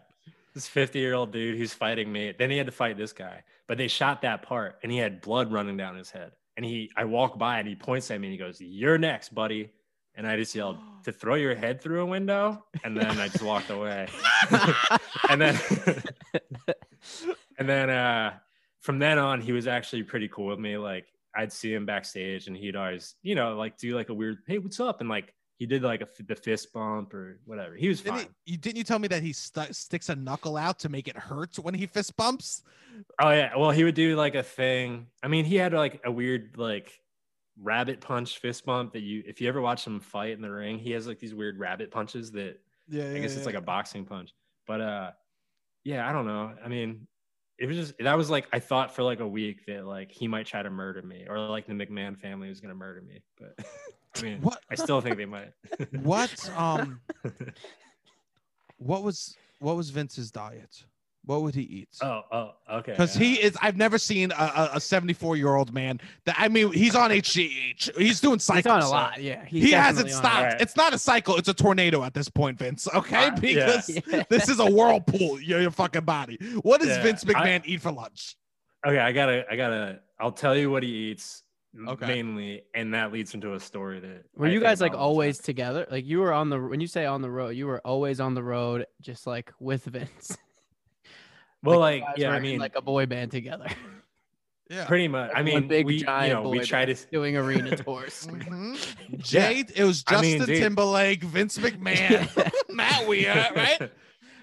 [0.54, 2.34] This 50 year old dude who's fighting me.
[2.38, 5.20] Then he had to fight this guy, but they shot that part and he had
[5.22, 6.32] blood running down his head.
[6.56, 9.34] And he, I walk by and he points at me and he goes, You're next,
[9.34, 9.72] buddy.
[10.16, 12.64] And I just yelled, To throw your head through a window.
[12.84, 14.08] And then I just walked away.
[15.30, 15.60] and then,
[17.58, 18.34] and then, uh,
[18.82, 20.78] from then on, he was actually pretty cool with me.
[20.78, 24.40] Like, I'd see him backstage and he'd always, you know, like do like a weird,
[24.46, 25.00] Hey, what's up?
[25.02, 27.76] And like, he did like a, f- the fist bump or whatever.
[27.76, 28.28] He was Didn't, fine.
[28.46, 31.08] he, you, didn't you tell me that he stu- sticks a knuckle out to make
[31.08, 32.64] it hurt when he fist bumps?
[33.20, 33.56] Oh yeah.
[33.56, 35.08] Well, he would do like a thing.
[35.24, 37.00] I mean, he had like a weird like
[37.62, 40.78] rabbit punch fist bump that you if you ever watch him fight in the ring,
[40.80, 44.06] he has like these weird rabbit punches that Yeah, I guess it's like a boxing
[44.06, 44.34] punch.
[44.68, 45.12] But uh
[45.84, 46.54] yeah, I don't know.
[46.64, 47.08] I mean,
[47.60, 50.28] it was just that was like I thought for like a week that like he
[50.28, 53.22] might try to murder me or like the McMahon family was gonna murder me.
[53.40, 53.66] But
[54.18, 54.60] I mean What?
[54.70, 55.52] I still think they might.
[55.92, 56.50] What?
[56.58, 57.02] Um.
[58.78, 60.84] What was what was Vince's diet?
[61.26, 61.90] What would he eat?
[62.02, 62.92] oh, oh, okay.
[62.92, 66.74] Because he is, I've never seen a- a 74 year old man that I mean,
[66.74, 67.98] he's on HGH.
[67.98, 69.22] He's doing He's on a lot.
[69.22, 69.46] Yeah.
[69.46, 70.44] he hasn't definitely on a stopped.
[70.54, 70.62] Right.
[70.62, 71.38] It's not a cycle.
[71.38, 72.88] It's a tornado at this point, Vince.
[72.94, 74.24] Okay, Uh, because Yeah.
[74.30, 75.40] this is a whirlpool.
[75.40, 76.38] Your, your fucking body.
[76.62, 78.36] What does Yeah, Vince I- McMahon eat for lunch?
[78.86, 80.00] Okay, I gotta, I gotta.
[80.20, 81.44] I'll tell you what he eats
[81.88, 82.06] Okay.
[82.06, 84.26] mainly, and that leads into a story that.
[84.36, 85.46] Were I you guys like about all the always time.
[85.46, 85.88] together?
[85.90, 88.34] Like you were on the when you say on the road, you were always on
[88.36, 90.38] the road, just like with Vince.
[91.64, 93.68] Well, you like, yeah, I mean, like a boy band together,
[94.70, 94.86] Yeah.
[94.86, 95.32] pretty much.
[95.36, 96.96] I mean, one big we, you giant know, we boy try to.
[97.12, 98.28] doing arena tours.
[98.32, 99.18] Mhm.
[99.20, 100.60] Jade, it was I Justin mean.
[100.60, 103.82] Timberlake, Vince McMahon, Matt Weir, right?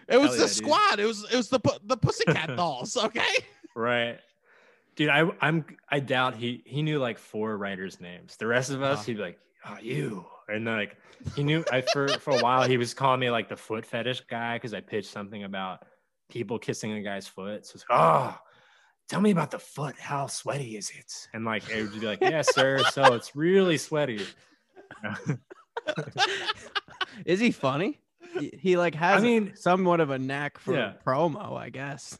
[0.08, 0.50] It was Hell the yeah, dude.
[0.50, 0.98] squad.
[1.00, 2.96] It was it was the pu- the Pussycat Dolls.
[2.96, 3.22] Okay.
[3.74, 4.18] right,
[4.96, 5.08] dude.
[5.08, 5.64] I, I'm.
[5.88, 8.36] I doubt he he knew like four writers' names.
[8.36, 9.04] The rest of us, Uh-huh.
[9.06, 10.96] he'd be like, "Oh, you," and then, like
[11.36, 11.64] he knew.
[11.72, 14.74] I for for a while he was calling me like the foot fetish guy because
[14.74, 15.84] I pitched something about
[16.30, 17.66] people kissing a guy's foot.
[17.66, 18.38] So it's like, oh.
[19.08, 19.96] Tell me about the foot.
[19.98, 21.12] How sweaty is it?
[21.34, 22.78] And like, it would be like, yes, sir.
[22.92, 24.24] So it's really sweaty.
[27.26, 27.98] Is he funny?
[28.38, 30.92] He, he like has I mean- somewhat of a knack for Yeah.
[31.04, 32.16] promo, I guess.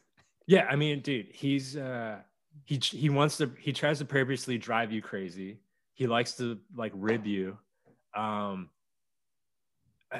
[0.47, 2.17] Yeah, I mean, dude, he's uh
[2.65, 5.59] he he wants to he tries to purposely drive you crazy.
[5.93, 7.57] He likes to like rib you.
[8.15, 8.69] Um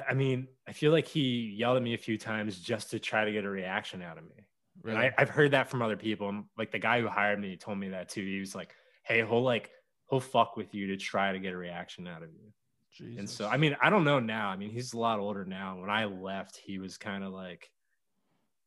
[0.08, 3.24] I mean, I feel like he yelled at me a few times just to try
[3.24, 4.46] to get a reaction out of me.
[4.86, 6.28] And I, I've heard that from other people.
[6.28, 8.24] And like the guy who hired me told me that too.
[8.24, 8.74] He was like,
[9.04, 9.70] Hey, he'll like
[10.08, 12.52] he'll fuck with you to try to get a reaction out of you.
[13.18, 14.48] And so I mean, I don't know now.
[14.48, 15.78] I mean, he's a lot older now.
[15.80, 17.70] When I left, he was kind of like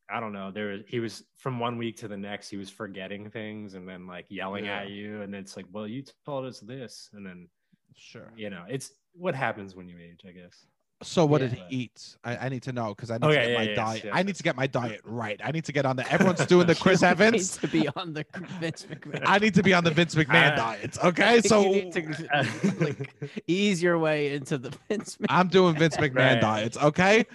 [0.09, 0.51] I don't know.
[0.51, 2.49] There, was, he was from one week to the next.
[2.49, 4.81] He was forgetting things and then like yelling Yeah.
[4.81, 7.49] at you, and it's like, well, you told us this, and then
[7.95, 8.31] Sure.
[8.35, 10.67] you know, it's what happens when you age, I guess.
[11.03, 11.47] So what Yeah.
[11.49, 12.17] did he eat?
[12.23, 14.10] I, I need to know because I need Oh, to get yeah, my yes, diet.
[14.13, 15.39] I need to get my diet right.
[15.43, 16.10] I need to get on the.
[16.12, 17.62] Everyone's doing the Chris Evans.
[17.62, 18.25] need to be on the
[18.62, 19.23] Vince McMahon.
[19.25, 20.97] I need to be on the Vince McMahon diet.
[21.03, 22.45] Okay, so you to
[22.79, 23.13] like,
[23.47, 25.25] ease your way into the Vince McMahon.
[25.29, 26.41] I'm doing Vince McMahon Right.
[26.41, 26.77] diets.
[26.77, 27.25] Okay,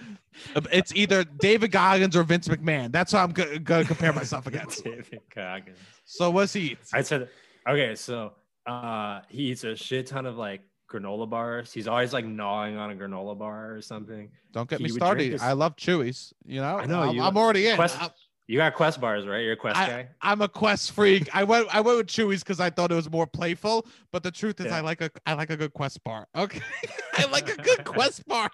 [0.71, 2.91] it's either David Goggins or Vince McMahon.
[2.91, 4.83] That's what I'm go- gonna compare myself against.
[4.83, 5.77] David Goggins.
[6.05, 6.79] So what's he eat?
[6.93, 7.29] I said,
[7.69, 8.33] okay, so
[8.65, 11.71] uh, he eats a shit ton of like granola bars.
[11.71, 14.29] He's always like gnawing on a granola bar or something.
[14.51, 15.39] Don't get he me started.
[15.39, 16.33] I love Chewies.
[16.45, 17.75] You know, I know, I'm, you- I'm already in.
[17.75, 18.09] Quest, I'm,
[18.47, 19.39] you got Quest bars, right?
[19.39, 20.09] You're a Quest guy.
[20.21, 21.33] I'm a Quest freak.
[21.33, 23.85] I went I went with Chewies because I thought it was more playful.
[24.11, 24.77] But the truth is, Yeah.
[24.77, 26.27] I like a I like a good Quest bar.
[26.35, 26.59] Okay,
[27.17, 28.49] I like a good Quest bar.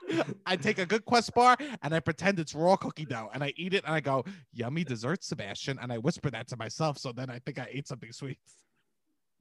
[0.45, 3.53] I take a good Quest bar and I pretend it's raw cookie dough and I
[3.57, 4.23] eat it and I go,
[4.53, 6.99] "Yummy dessert, Sebastian," and I whisper that to myself.
[6.99, 8.37] So then I think I ate something sweet.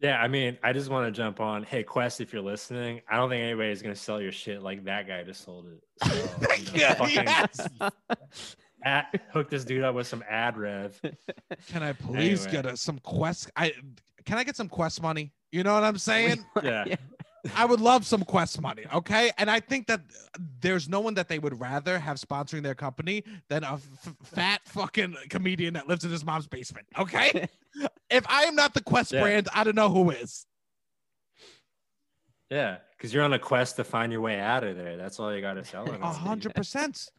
[0.01, 1.63] Yeah, I mean, I just want to jump on.
[1.63, 5.07] Hey, Quest, if you're listening, I don't think anybody's gonna sell your shit like that
[5.09, 5.83] guy just sold it.
[6.07, 6.15] So,
[6.57, 7.69] you know, Yeah, fucking yes.
[8.85, 11.01] ad- hook this dude up with some ad rev.
[11.69, 12.63] Can I please Anyway.
[12.63, 13.51] get a, some Quest?
[13.57, 13.73] I
[14.27, 15.33] can I get some Quest money?
[15.53, 16.45] You know what I'm saying?
[16.63, 16.85] Yeah.
[17.55, 19.31] I would love some Quest money, okay?
[19.39, 20.01] And I think that
[20.61, 24.61] there's no one that they would rather have sponsoring their company than a f- fat
[24.65, 27.49] fucking comedian that lives in his mom's basement, okay?
[28.11, 29.23] if I am not the Quest Yeah.
[29.23, 30.47] brand, I don't know who is.
[32.51, 34.97] Yeah, because you're on a quest to find your way out of there.
[34.97, 35.85] That's all you got to sell.
[35.89, 37.11] A hundred percent.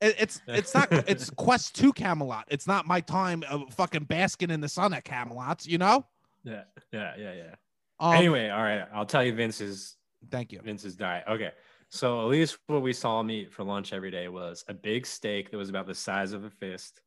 [0.00, 2.44] It's it's not it's Quest to Camelot.
[2.48, 5.66] It's not my time of fucking basking in the sun at Camelot.
[5.66, 6.06] You know.
[6.44, 7.54] Yeah, yeah, yeah, yeah.
[7.98, 9.96] Um, anyway, all right, I'll tell you Vince's
[10.30, 10.60] thank you.
[10.62, 11.24] Vince's diet.
[11.28, 11.50] Okay.
[11.88, 15.06] So at least what we saw him eat for lunch every day was a big
[15.06, 17.00] steak that was about the size of a fist.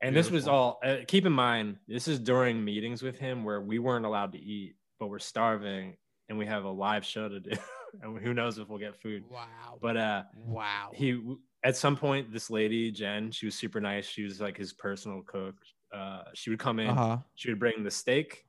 [0.00, 3.62] And this was all uh, keep in mind, this is during meetings with him where
[3.62, 5.96] we weren't allowed to eat, but we're starving
[6.28, 7.52] and we have a live show to do.
[8.02, 9.24] and who knows if we'll get food.
[9.30, 9.78] Wow.
[9.80, 10.90] But uh wow.
[10.92, 11.18] he
[11.64, 14.06] at some point this lady Jen, she was super nice.
[14.06, 15.54] She was like his personal cook.
[15.92, 17.18] Uh she would come in, Uh huh.
[17.34, 18.44] she would bring the steak,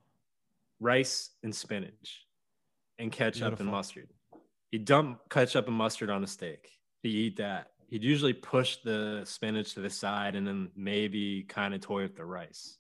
[0.79, 2.25] rice, and spinach,
[2.99, 3.63] and ketchup Beautiful.
[3.65, 4.09] and mustard.
[4.71, 6.69] He'd dump ketchup and mustard on a steak.
[7.03, 7.67] He'd eat that.
[7.89, 12.15] He'd usually push the spinach to the side and then maybe kind of toy with
[12.15, 12.77] the rice.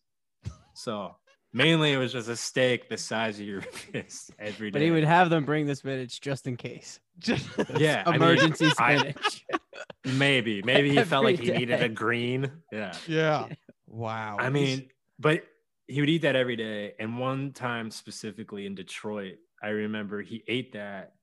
[0.73, 1.15] So
[1.53, 3.61] mainly it was just a steak the size of your
[3.93, 4.79] fist every day.
[4.79, 6.99] But he would have them bring the spinach just in case.
[7.19, 9.45] Just yeah, I mean, Emergency I- spinach.
[10.05, 12.51] maybe, maybe he felt like he needed a green.
[12.73, 12.93] Yeah.
[13.07, 13.47] yeah.
[13.87, 14.35] Wow.
[14.37, 15.43] I mean, but
[15.87, 16.93] he would eat that every day.
[16.99, 21.13] And one time specifically in Detroit, I remember he ate that,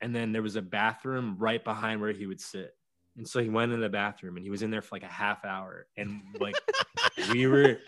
[0.00, 2.74] and then there was a bathroom right behind where he would sit.
[3.16, 5.06] And so he went in the bathroom and he was in there for like a
[5.06, 5.86] half hour.
[5.98, 6.54] And like
[7.30, 7.78] we were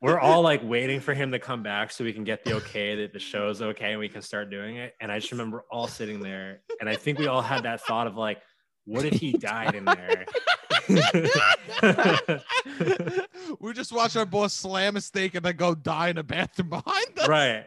[0.00, 2.94] we're all like waiting for him to come back so we can get the okay
[2.96, 4.94] that the show's okay and we can start doing it.
[5.00, 6.60] And I just remember all sitting there.
[6.80, 8.40] And I think we all had that thought of like,
[8.88, 10.26] what if he died in there?
[13.60, 16.70] we just watch our boss slam a steak and then go die in a bathroom
[16.70, 17.28] behind us.
[17.28, 17.66] right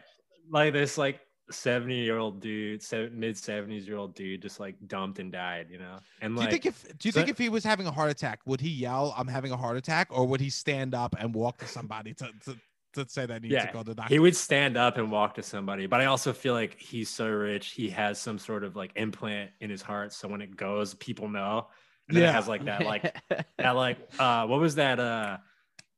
[0.50, 2.82] like this like 70 year old dude
[3.12, 6.46] mid 70s year old dude just like dumped and died you know and Do like
[6.46, 8.60] you think if do you so- think if he was having a heart attack, would
[8.60, 11.66] he yell, "I'm having a heart attack," or would he stand up and walk to
[11.66, 12.56] somebody to to,
[12.92, 14.14] to say that he needs Yeah, to go to the doctor?
[14.14, 17.28] he would stand up and walk to somebody but i also feel like he's so
[17.28, 20.94] rich he has some sort of like implant in his heart so when it goes
[20.94, 21.68] people know
[22.08, 22.30] and then Yeah.
[22.30, 23.16] it has like that like
[23.58, 25.38] that like uh what was that uh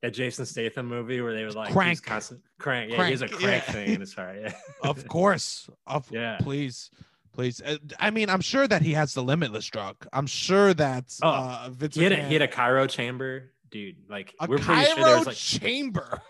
[0.03, 2.03] that Jason Statham movie where they were like he was Crank.
[2.03, 3.73] constant crank yeah he has a Crank, crank yeah.
[3.73, 4.53] thing in his heart yeah
[4.83, 6.37] of course, of Yeah.
[6.43, 6.91] please,
[7.33, 7.63] please.
[7.65, 9.97] Uh, I mean, I'm sure that he has the limitless drug.
[10.13, 13.51] I'm sure that Oh, uh, Vince he had a, McMahon- he had a cryo chamber
[13.71, 16.21] dude like a we're pretty cryo sure there's like chamber.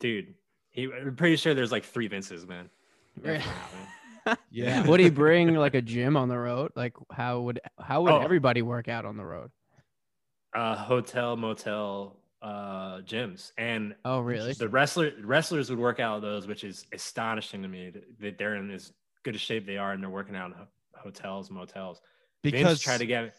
[0.00, 0.34] Dude
[0.70, 2.68] he we're pretty sure there's like three Vinces man
[3.22, 3.42] Right.
[4.50, 4.86] Yeah.
[4.86, 6.72] would he bring like a gym on the road?
[6.76, 8.20] Like how would how would Oh.
[8.20, 9.50] everybody work out on the road?
[10.54, 14.52] uh hotel motel uh gyms and Oh really?
[14.54, 18.38] the wrestler wrestlers would work out of those which is astonishing to me that- that
[18.38, 20.56] they're in as good a shape they are and they're working out in
[20.94, 22.00] hotels motels
[22.42, 23.34] Vince Because tried to get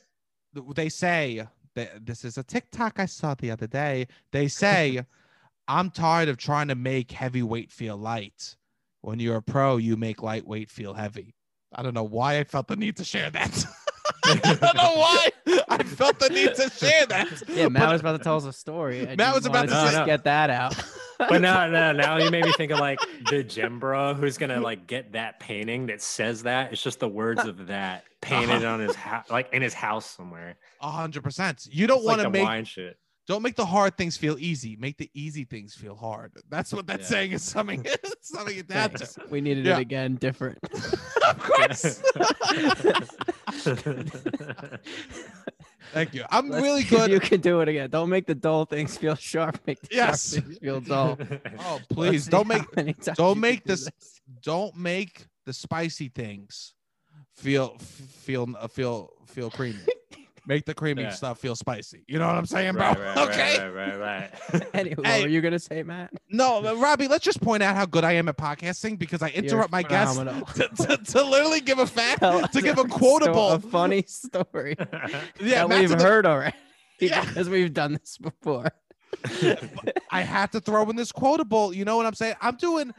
[0.75, 4.07] they say that this is a TikTok I saw the other day.
[4.31, 5.05] They say,
[5.67, 8.55] I'm tired of trying to make heavyweight feel light.
[9.01, 11.35] When you're a pro, you make lightweight feel heavy.
[11.73, 13.65] I don't know why I felt the need to share that.
[14.25, 15.29] I don't know why
[15.69, 17.43] I felt the need to share that.
[17.47, 19.07] Yeah, Matt But- was about to tell us a story.
[19.07, 20.75] I Matt was about wanted to just say- get that out.
[21.17, 22.99] but now, now, now you made me think of like
[23.29, 26.73] the gym bro who's gonna like get that painting that says that.
[26.73, 28.73] It's just the words of that painted uh-huh.
[28.73, 30.57] on his house, like in his house somewhere.
[30.81, 31.67] A hundred percent.
[31.69, 32.97] You don't want to the make wine shit.
[33.31, 34.75] Don't make the hard things feel easy.
[34.75, 36.33] Make the easy things feel hard.
[36.49, 37.05] That's what that Yeah.
[37.05, 37.85] saying is something.
[38.21, 39.05] something it had to.
[39.05, 39.31] Thanks.
[39.31, 39.77] We needed Yeah.
[39.77, 40.57] it again, different.
[41.25, 42.03] of course.
[45.93, 46.25] Thank you.
[46.29, 47.09] I'm Let's really good.
[47.09, 47.89] You can do it again.
[47.89, 49.61] Don't make the dull things feel sharp.
[49.65, 50.33] Make the Yes.
[50.33, 51.17] sharp things feel dull.
[51.59, 53.87] Oh, please don't make don't you can make do this-
[54.41, 56.73] don't make the spicy things
[57.35, 59.79] feel feel feel feel creamy.
[60.47, 61.11] Make the creamy Yeah.
[61.11, 62.03] stuff feel spicy.
[62.07, 62.81] You know what I'm saying, bro?
[62.81, 63.69] Right, right, right, okay.
[63.69, 64.67] right, right, right.
[64.73, 65.21] Anyway, what Hey.
[65.21, 66.11] were you gonna say, Matt?
[66.29, 69.43] No, Robbie, let's just point out how good I am at podcasting because I You're
[69.43, 70.17] interrupt my guests
[70.55, 73.51] to, to, to literally give a fact, to us give a quotable.
[73.51, 74.87] a funny story yeah,
[75.39, 76.55] that Matt's we've the- heard already.
[76.99, 77.23] Yeah.
[77.25, 78.71] because we've done this before.
[80.11, 81.73] I have to throw in this quotable.
[81.73, 82.35] You know what I'm saying?
[82.41, 82.93] I'm doing.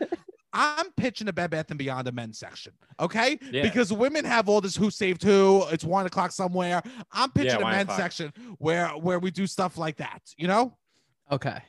[0.52, 3.38] I'm pitching a Bed Bath and Beyond the men's section, okay?
[3.50, 3.62] Yeah.
[3.62, 5.64] Because women have all this who saved who.
[5.70, 6.82] It's one o'clock somewhere.
[7.12, 7.98] I'm pitching a men's o'clock.
[7.98, 10.20] section where where we do stuff like that.
[10.36, 10.76] You know,
[11.30, 11.62] Okay,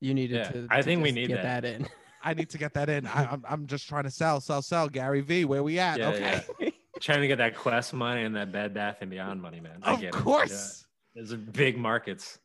[0.00, 0.66] you needed Yeah, to.
[0.70, 1.62] I to think we just need get that.
[1.62, 1.88] that in.
[2.22, 3.06] I need to get that in.
[3.06, 4.88] I, I'm I'm just trying to sell, sell, sell.
[4.88, 5.98] Gary V, where we at?
[5.98, 9.58] Yeah, okay, Trying to get that Quest money and that Bed Bath and Beyond money,
[9.58, 9.78] man.
[9.82, 10.12] I of get it.
[10.22, 10.84] course.
[11.14, 11.22] Yeah.
[11.22, 12.38] Those big markets.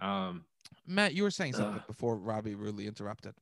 [0.00, 0.44] Um,
[0.86, 1.86] Matt, you were saying something Ugh.
[1.86, 3.34] before Robbie rudely interrupted.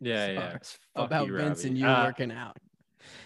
[0.00, 0.34] Yeah, Sorry.
[0.36, 0.52] yeah.
[0.94, 1.68] fuck About you, Vince Robbie.
[1.68, 2.56] and you Uh, working out.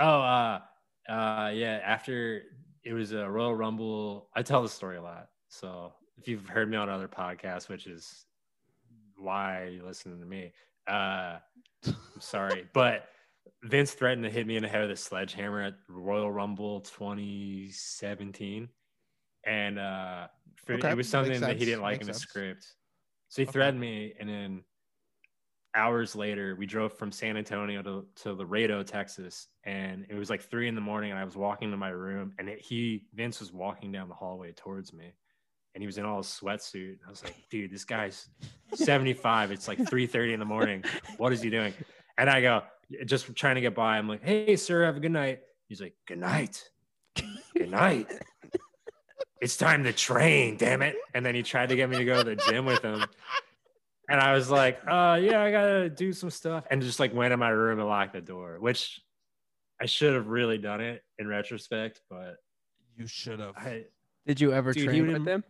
[0.00, 0.60] Oh, uh,
[1.08, 1.80] uh, yeah.
[1.84, 2.42] After
[2.84, 5.28] it was a Royal Rumble, I tell the story a lot.
[5.48, 8.26] So if you've heard me on other podcasts, which is
[9.16, 10.52] why you listening to me,
[10.88, 11.38] uh,
[11.86, 13.08] I'm sorry, but
[13.64, 18.68] Vince threatened to hit me in the head with a sledgehammer at Royal Rumble 2017,
[19.44, 20.26] and uh,
[20.64, 22.22] for, Okay, it was something makes that he didn't like makes in the sense.
[22.22, 22.66] script.
[23.28, 23.52] So he Okay.
[23.52, 24.64] threatened me, and then
[25.74, 30.42] hours later, we drove from San Antonio to, to Laredo, Texas, and it was like
[30.42, 33.40] three in the morning, and I was walking to my room, and it, he Vince
[33.40, 35.12] was walking down the hallway towards me,
[35.74, 36.98] and he was in all his sweatsuit.
[37.06, 38.28] I was like, dude, this guy's
[38.74, 39.50] 75.
[39.50, 40.84] It's like 3:30 in the morning.
[41.16, 41.72] What is he doing?
[42.18, 42.62] And I go,
[43.06, 43.96] just trying to get by.
[43.96, 45.40] I'm like, hey, sir, have a good night.
[45.68, 46.68] He's like, good night.
[47.56, 48.08] Good night.
[49.40, 50.96] It's time to train, damn it.
[51.14, 53.04] And then he tried to get me to go to the gym with him.
[54.08, 56.64] And I was like, uh, yeah, I gotta do some stuff.
[56.70, 59.00] And just like went in my room and locked the door, which
[59.80, 62.36] I should have really done it in retrospect, but
[62.96, 63.56] You should have.
[63.56, 63.84] I
[64.26, 65.44] Did you ever Dude, train with didn't- them?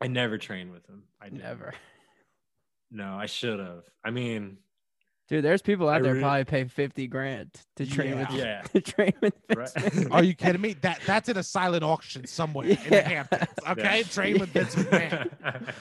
[0.00, 1.04] I never trained with him.
[1.20, 1.42] I didn't.
[1.42, 1.74] Never.
[2.90, 3.84] No, I should have.
[4.04, 4.58] I mean,
[5.28, 8.62] Dude, there's people out I there really- probably pay 50 grand to train with yeah.
[8.74, 10.10] to train with Right.
[10.10, 10.74] Are you kidding me?
[10.82, 13.08] That that's in a silent auction somewhere in the Yeah.
[13.08, 13.48] Hamptons.
[13.70, 14.02] Okay, Yeah.
[14.04, 15.72] train with Vince McMahon.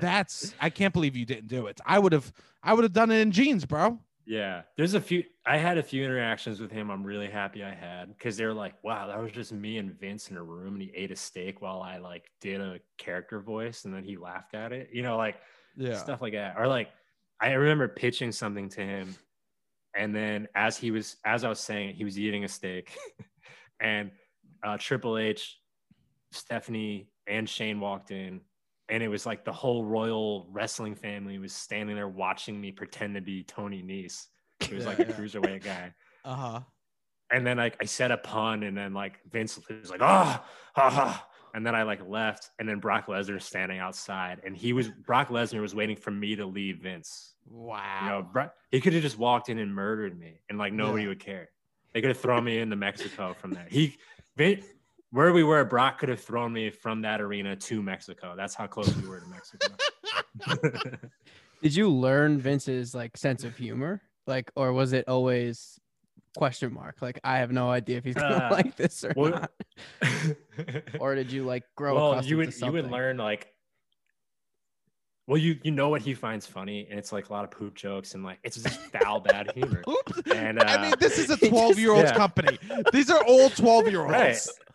[0.00, 1.80] That's I can't believe you didn't do it.
[1.84, 3.98] I would have I would have done it in jeans, bro.
[4.24, 5.24] Yeah, there's a few.
[5.44, 6.90] I had a few interactions with him.
[6.90, 10.30] I'm really happy I had because they're like, "Wow, that was just me and Vince
[10.30, 13.84] in a room, and he ate a steak while I like did a character voice,
[13.84, 15.40] and then he laughed at it." You know, like
[15.76, 15.94] Yeah.
[15.94, 16.56] stuff like that.
[16.56, 16.90] Or like,
[17.40, 19.16] I remember pitching something to him,
[19.96, 22.96] and then as he was, as I was saying it, he was eating a steak,
[23.80, 24.12] and
[24.62, 25.58] uh, Triple H,
[26.30, 28.42] Stephanie, and Shane walked in,
[28.88, 33.14] and it was like the whole royal wrestling family was standing there watching me pretend
[33.14, 34.26] to be Tony Nese.
[34.60, 35.12] He was Yeah, like a yeah.
[35.12, 35.94] cruiserweight guy.
[36.24, 36.60] Uh-huh.
[37.32, 40.44] And then like I said a pun, and then like Vince was like, "Oh, ha
[40.76, 44.72] ha," and then I like left, and then Brock Lesnar was standing outside, and he
[44.72, 47.34] was Brock Lesnar was waiting for me to leave Vince.
[47.44, 48.02] Wow.
[48.04, 51.08] You know, he could have just walked in and murdered me, and like nobody Yeah.
[51.08, 51.48] would care.
[51.92, 53.66] They could have thrown me into Mexico from there.
[53.68, 53.96] He,
[54.36, 54.62] Vin,
[55.12, 58.34] where we were, Brock could have thrown me from that arena to Mexico.
[58.36, 59.68] That's how close we were to Mexico.
[61.62, 64.02] Did you learn Vince's like sense of humor?
[64.26, 65.78] Like, or was it always
[66.36, 66.96] question mark?
[67.02, 69.50] Like, I have no idea if he's gonna Uh, like this or well- not.
[70.98, 73.51] Or did you like grow well, accustomed you would you would learn like.
[75.26, 77.76] Well, you you know what he finds funny, and it's like a lot of poop
[77.76, 79.82] jokes, and like it's just foul bad humor.
[79.88, 80.30] Oops.
[80.34, 82.14] And I uh, mean, this is a 12 year old yeah.
[82.14, 82.58] company.
[82.92, 84.12] These are all 12 year olds.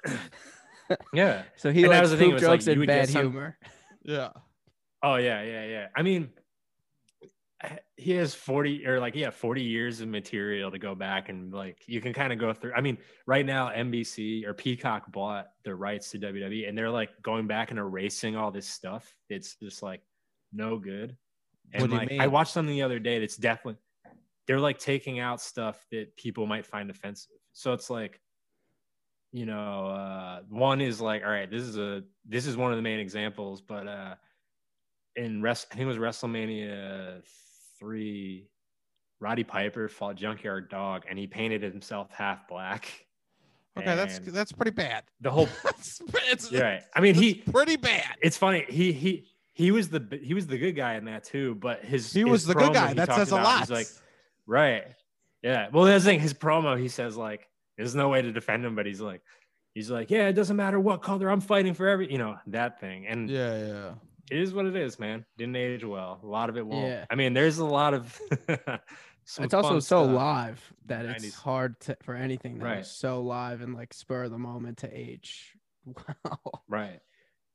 [0.06, 0.18] Right.
[1.14, 1.44] yeah.
[1.58, 3.10] So he And that likes was the thing, poop like jokes and would get bad
[3.10, 3.58] some- humor.
[4.04, 4.30] Yeah.
[5.04, 5.88] Oh yeah, yeah, yeah.
[5.96, 6.30] I mean,
[7.96, 11.84] he has 40 or like yeah 40 years of material to go back and like
[11.88, 15.74] you can kind of go through i mean right now nbc or peacock bought the
[15.74, 19.82] rights to wwe and they're like going back and erasing all this stuff it's just
[19.82, 20.02] like
[20.52, 21.16] no good
[21.74, 23.80] and What do you like i watched something the other day that's definitely
[24.46, 28.20] they're like taking out stuff that people might find offensive so it's like
[29.32, 32.78] you know uh one is like all right this is a this is one of
[32.78, 34.16] the main examples but uh
[35.16, 37.22] in rest i think it was wrestlemania
[37.80, 38.48] three
[39.20, 43.08] roddy piper fought junkyard dog and he painted himself half black
[43.78, 45.04] Okay, that's And that's pretty bad.
[45.22, 45.48] the whole.
[45.64, 46.82] That's it's, right.
[46.96, 47.36] I mean, he.
[47.36, 48.16] pretty bad.
[48.22, 48.66] It's funny.
[48.68, 49.28] He he
[49.58, 51.56] he was the he was the good guy in that too.
[51.56, 52.94] But his He his was the good guy.
[52.94, 53.62] That says a lot.
[53.62, 53.88] He's like,
[54.46, 54.84] right,
[55.42, 55.70] yeah.
[55.74, 56.20] Well, that's the thing.
[56.20, 59.22] His promo, he says like, there's no way to defend him, but he's like,
[59.74, 62.80] he's like, yeah, it doesn't matter what color I'm fighting for every, you know, that
[62.80, 63.08] thing.
[63.08, 63.92] And yeah, yeah.
[64.30, 65.26] it is what it is, man.
[65.40, 66.20] Didn't age well.
[66.22, 66.86] A lot of it won't.
[66.86, 67.06] Yeah.
[67.10, 68.22] I mean, there's a lot of.
[69.40, 72.80] it's also so live that it's hard to, for anything that Right.
[72.82, 75.56] is so live and like spur of the moment to age.
[76.26, 76.62] Wow.
[76.68, 77.00] Right.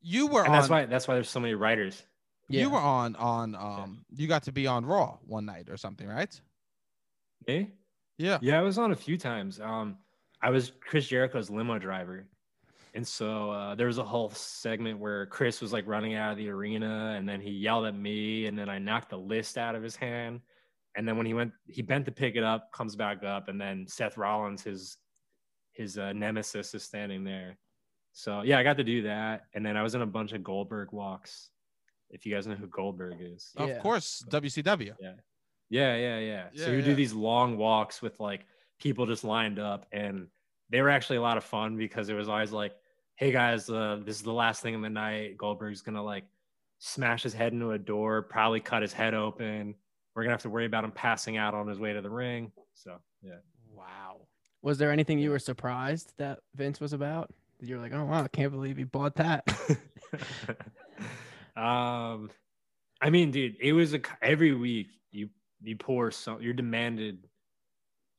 [0.03, 0.53] You were And on.
[0.53, 2.03] that's why that's why there's so many writers.
[2.49, 4.05] you were on on um.
[4.15, 6.39] You got to be on Raw one night or something, right?
[7.47, 7.71] Me?
[8.19, 8.39] Yeah.
[8.43, 9.61] Yeah, I was on a few times.
[9.61, 9.97] Um,
[10.43, 12.25] I was Chris Jericho's limo driver,
[12.95, 16.37] and so uh, there was a whole segment where Chris was like running out of
[16.37, 19.75] the arena, and then he yelled at me, and then I knocked the list out
[19.75, 20.41] of his hand,
[20.97, 23.61] and then when he went, he bent to pick it up, comes back up, and
[23.61, 24.97] then Seth Rollins, his
[25.73, 27.57] his uh, nemesis, is standing there.
[28.13, 30.45] So yeah, I got to do that, and then I was in a bunch of
[30.45, 31.51] Goldberg walks.
[32.11, 34.95] If you guys know who Goldberg is, Of course, WCW.
[35.01, 35.13] yeah,
[35.71, 36.19] yeah, yeah.
[36.19, 36.85] Yeah, so you yeah.
[36.85, 38.45] do these long walks with like
[38.79, 40.27] people just lined up, and
[40.69, 42.75] they were actually a lot of fun because it was always like,
[43.17, 45.39] "Hey guys, uh, this is the last thing in the night.
[45.39, 46.25] Goldberg's gonna like
[46.79, 49.75] smash his head into a door, probably cut his head open.
[50.15, 52.53] We're gonna have to worry about him passing out on his way to the ring."
[52.75, 53.37] So yeah.
[53.75, 54.27] Wow.
[54.61, 57.33] Was there anything you were surprised that Vince was about?
[57.63, 59.47] That you were like, oh wow, I can't believe he bought that.
[61.57, 62.29] um,
[63.01, 65.29] I mean, dude, it was a every week you
[65.63, 67.29] you pour some you're demanded.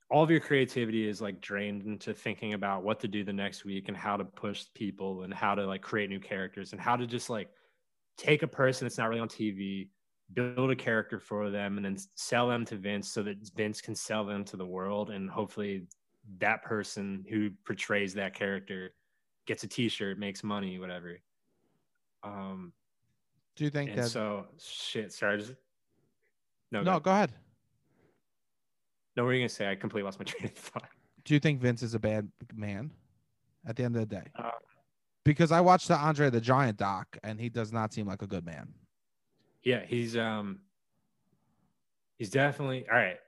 [0.10, 3.66] All of your creativity is like drained into thinking about what to do the next
[3.66, 6.96] week and how to push people and how to like create new characters and how
[6.96, 7.50] to just like
[8.18, 9.90] take a person that's not really on TV,
[10.32, 13.94] build a character for them, and then sell them to Vince so that Vince can
[13.96, 15.86] sell them to the world and hopefully
[16.38, 18.94] that person who portrays that character
[19.46, 21.20] gets a T-shirt, makes money, whatever.
[22.24, 22.74] Um,
[23.56, 24.10] Do you think that?
[24.10, 25.12] so shit.
[25.14, 25.54] Sorry, just
[26.72, 27.32] no, no, no, go ahead.
[29.16, 29.24] no.
[29.24, 29.70] What are you gonna say?
[29.70, 30.90] I completely lost my train of thought.
[31.26, 32.92] Do you think Vince is a bad man?
[33.66, 34.52] At the end of the day, Uh,
[35.24, 38.28] because I watched the Andre the Giant doc, and he does not seem like a
[38.28, 38.74] good man.
[39.64, 40.60] yeah, he's um,
[42.18, 43.20] he's definitely all right.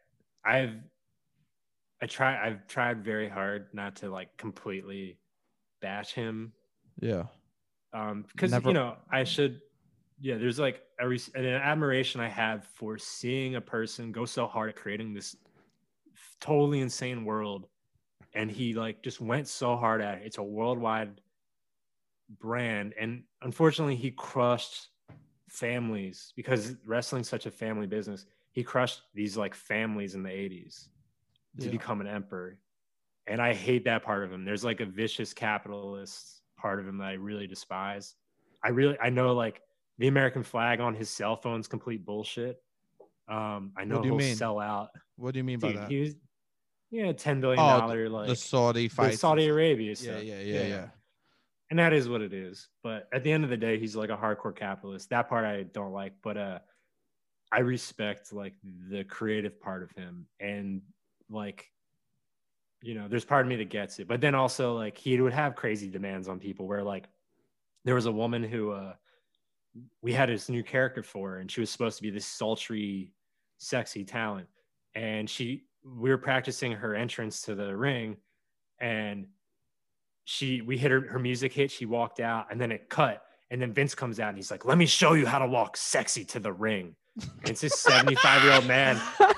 [0.44, 0.76] I've
[2.02, 2.46] I try.
[2.46, 5.18] I've tried very hard not to like completely
[5.86, 6.52] bash him
[7.00, 7.26] Yeah.
[7.94, 9.62] um because Never- you know i should
[10.20, 14.70] yeah there's like res- an admiration i have for seeing a person go so hard
[14.70, 15.36] at creating this
[16.42, 17.68] totally insane world
[18.34, 21.22] and he like just went so hard at it it's a worldwide
[22.40, 24.88] brand and unfortunately he crushed
[25.50, 30.88] families because wrestling's such a family business he crushed these like families in the 80s
[31.60, 31.72] to Yeah.
[31.72, 32.58] become an emperor
[33.28, 36.98] and i hate that part of him there's like a vicious capitalist part of him
[36.98, 38.16] that i really despise
[38.64, 39.62] i really i know like
[39.98, 42.62] the american flag on his cell phone's complete bullshit
[43.28, 44.36] um i know he'll mean?
[44.36, 45.90] sell out What do you mean by that?
[45.90, 46.16] he was
[46.92, 49.20] yeah ten billion dollar like the Saudi the fight.
[49.20, 50.24] saudi arabia Yeah, stuff.
[50.24, 50.88] yeah, yeah, yeah.
[51.72, 54.10] and that is what it is but at the end of the day he's like
[54.12, 56.60] a hardcore capitalist that part i don't like but uh
[57.52, 58.54] i respect like
[58.90, 60.82] the creative part of him and
[61.30, 61.66] like
[62.86, 64.08] you know there's part of me that gets it.
[64.08, 67.06] But then also like he would have crazy demands on people where like
[67.84, 68.94] there was a woman who uh
[70.02, 73.12] we had this new character for her and she was supposed to be this sultry
[73.58, 74.48] sexy talent.
[74.94, 78.18] And she we were practicing her entrance to the ring
[78.80, 79.28] and
[80.26, 83.24] she we hit her her music hit she walked out and then it cut.
[83.50, 85.76] And then vince comes out and he's like let me show you how to walk
[85.76, 86.96] sexy to the ring.
[87.42, 89.02] And it's this 75 year old man.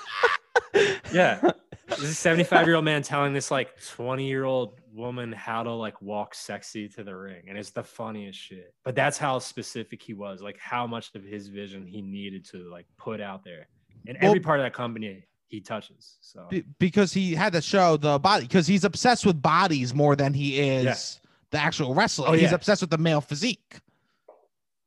[1.14, 1.54] Yeah
[2.00, 5.72] this is 75 year old man telling this like 20 year old woman how to
[5.72, 10.02] like walk sexy to the ring and it's the funniest shit but that's how specific
[10.02, 13.68] he was like how much of his vision he needed to like put out there
[14.08, 17.62] and Well- every part of that company he touches so Be- because he had to
[17.62, 20.84] show the body because he's obsessed with bodies more than he is
[21.22, 21.30] Yeah.
[21.52, 22.28] the actual wrestler.
[22.28, 22.56] Oh, he's yeah.
[22.56, 23.78] obsessed with the male physique.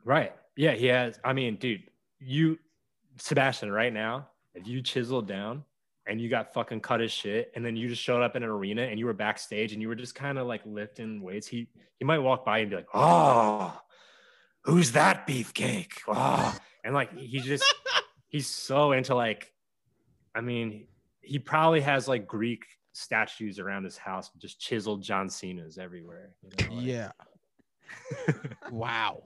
[0.04, 0.34] Right.
[0.56, 1.18] Yeah, he has.
[1.24, 1.84] I mean, dude,
[2.18, 2.58] you,
[3.16, 5.64] Sebastian, right now, if you chiseled down
[6.10, 8.48] and you got fucking cut as shit, and then you just showed up in an
[8.50, 11.68] arena and you were backstage and you were just kind of like lifting weights, he
[11.98, 13.80] he might walk by and be like, "Oh,
[14.64, 16.54] who's that beefcake?" Oh,
[16.84, 17.64] and like he just
[18.28, 19.52] he's so into like,
[20.34, 20.88] I mean,
[21.22, 26.30] he probably has like Greek statues around his house, just chiseled John Cena's everywhere.
[26.42, 27.12] you know, like- Yeah.
[28.70, 29.22] wow.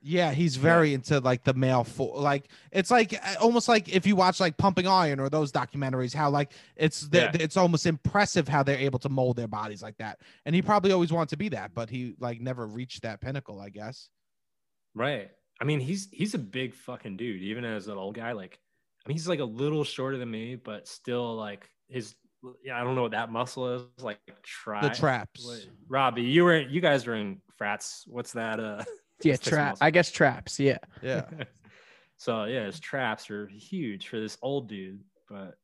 [0.00, 4.06] Yeah, he's very into like the male for like it's like uh, almost like if
[4.06, 7.32] you watch like Pumping Iron or those documentaries, how like it's Yeah.
[7.34, 10.20] it's almost impressive how they're able to mold their bodies like that.
[10.44, 13.60] And he probably always wanted to be that, but he like never reached that pinnacle,
[13.60, 14.08] I guess.
[14.94, 15.30] Right.
[15.60, 18.32] I mean, he's he's a big fucking dude, even as an old guy.
[18.32, 18.58] Like,
[19.04, 22.14] I mean, he's like a little shorter than me, but still like his.
[22.64, 23.82] Yeah, I don't know what that muscle is.
[24.00, 25.66] Like try The traps.
[25.88, 28.04] Robbie, you were you guys were in frats.
[28.06, 28.60] What's that?
[28.60, 28.84] Uh,
[29.22, 29.78] Yeah, Just trap.
[29.80, 30.60] I guess traps.
[30.60, 30.78] Yeah.
[31.02, 31.24] Yeah.
[32.16, 35.00] so yeah, his traps are huge for this old dude.
[35.28, 35.56] But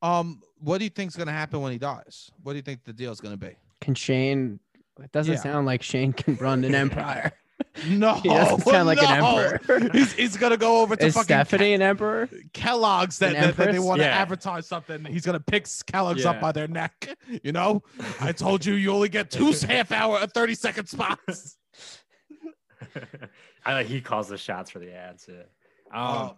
[0.00, 2.30] Um, what do you think's gonna happen when he dies?
[2.42, 3.56] What do you think the deal's gonna be?
[3.80, 4.60] Can Shane?
[5.02, 5.40] It doesn't Yeah.
[5.40, 7.32] sound like Shane can run an empire.
[7.88, 9.36] No, He doesn't sound like an no.
[9.38, 9.88] emperor.
[9.92, 12.28] He's, he's gonna go over to Is fucking Stephanie an emperor?
[12.52, 13.84] Kellogg's that, An that, that they empress?
[13.86, 14.16] want to Yeah.
[14.20, 15.04] advertise something.
[15.04, 16.40] He's gonna pick Kellogg's up Yeah.
[16.40, 17.16] by their neck.
[17.44, 17.84] You know,
[18.20, 21.56] I told you you only get two half hour, uh, thirty second spots.
[23.64, 25.28] I like he calls the shots for the ads.
[25.28, 25.42] Yeah.
[25.94, 26.36] Um, Oh.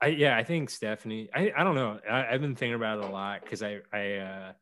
[0.00, 1.28] I yeah, I think Stephanie.
[1.34, 1.98] I, I don't know.
[2.08, 4.52] I, I've been thinking about it a lot because I I uh,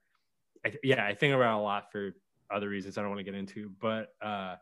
[0.64, 2.14] I yeah I think about it a lot for
[2.50, 4.56] other reasons I don't want to get into, but uh,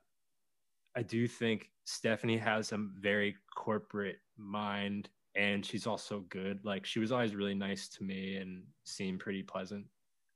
[0.96, 6.64] I do think Stephanie has a very corporate mind, and she's also good.
[6.64, 9.86] Like she was always really nice to me and seemed pretty pleasant.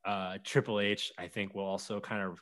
[0.05, 2.41] Uh, Triple H, I think, will also kind of.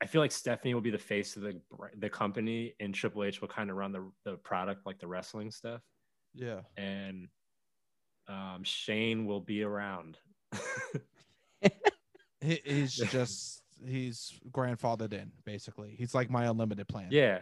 [0.00, 1.60] I feel like Stephanie will be the face of the
[1.96, 5.50] the company, and Triple H will kind of run the the product, like the wrestling
[5.50, 5.82] stuff
[6.34, 7.28] Yeah, and
[8.28, 10.18] um, Shane will be around.
[12.40, 15.32] he, he's just he's grandfathered in.
[15.44, 17.08] Basically, he's like my unlimited plan.
[17.10, 17.40] yeah,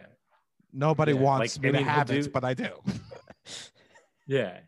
[0.73, 2.71] nobody Yeah, wants like, me I to mean, he'll have it, do- but I do.
[4.27, 4.61] yeah.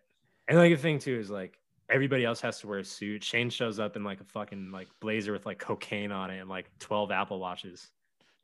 [0.47, 1.59] And like the thing too is like
[1.91, 3.23] everybody else has to wear a suit.
[3.25, 6.49] Shane shows up in like a fucking like blazer with like cocaine on it and
[6.49, 7.89] like twelve Apple watches.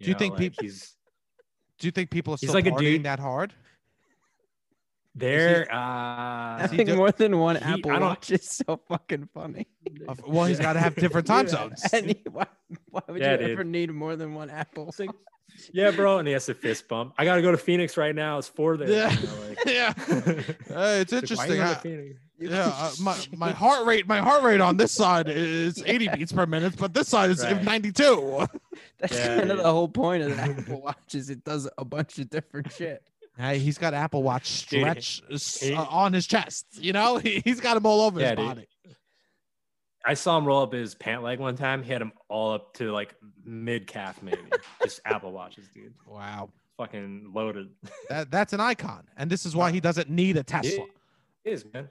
[0.00, 0.94] Do you think like, peop- he's
[1.78, 3.54] Do you think people are still like a partying dude- that hard?
[5.14, 5.70] there?
[5.72, 5.76] Uh,
[6.62, 9.66] I think do- more than one he- Apple Watch is so fucking funny.
[10.26, 11.82] Well, he's got to have different time zones.
[11.92, 12.46] And he- why,
[12.90, 13.50] why would Yeah, you dude.
[13.50, 14.88] ever need more than one Apple?
[14.88, 15.10] It's like,
[15.72, 17.14] yeah, bro, and he has to fist bump.
[17.16, 18.38] I gotta go to Phoenix right now.
[18.38, 18.88] It's four there.
[18.90, 19.12] Yeah.
[19.12, 19.92] You know, like- yeah,
[20.68, 21.92] Hey, it's It's like, why interesting.
[21.92, 22.98] you going I- to Phoenix?
[23.00, 26.32] yeah, uh, my my heart rate my heart rate on this side is 80 beats
[26.32, 27.62] per minute, but this side is Right.
[27.62, 28.46] 92.
[28.98, 31.84] That's Yeah, kind of the whole point of the Apple Watch is it does a
[31.84, 33.02] bunch of different shit.
[33.36, 36.66] Hey, he's got Apple Watch stretch s- he- uh, on his chest.
[36.72, 38.46] You know, he, he's got him all over Yeah, his dude.
[38.46, 38.68] body.
[40.06, 41.82] I saw him roll up his pant leg one time.
[41.82, 43.14] He had him all up to like
[43.44, 44.38] mid calf, maybe.
[44.82, 45.94] Just Apple watches, dude.
[46.06, 47.70] Wow, Fucking loaded.
[48.10, 50.84] that that's an icon, and this is why he doesn't need a Tesla.
[51.44, 51.88] It is, man.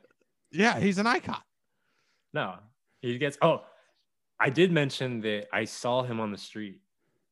[0.54, 1.42] Yeah, he's an icon.
[2.34, 2.60] No,
[3.02, 3.38] he gets.
[3.42, 3.66] Oh,
[4.40, 6.82] I did mention that I saw him on the street.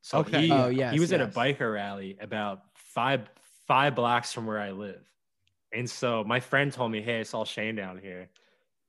[0.02, 0.24] So Okay.
[0.24, 3.30] he, Oh, he yes, was at a biker rally about five
[3.68, 5.12] five blocks from where I live,
[5.74, 8.32] and so my friend told me, "Hey, I saw Shane down here,"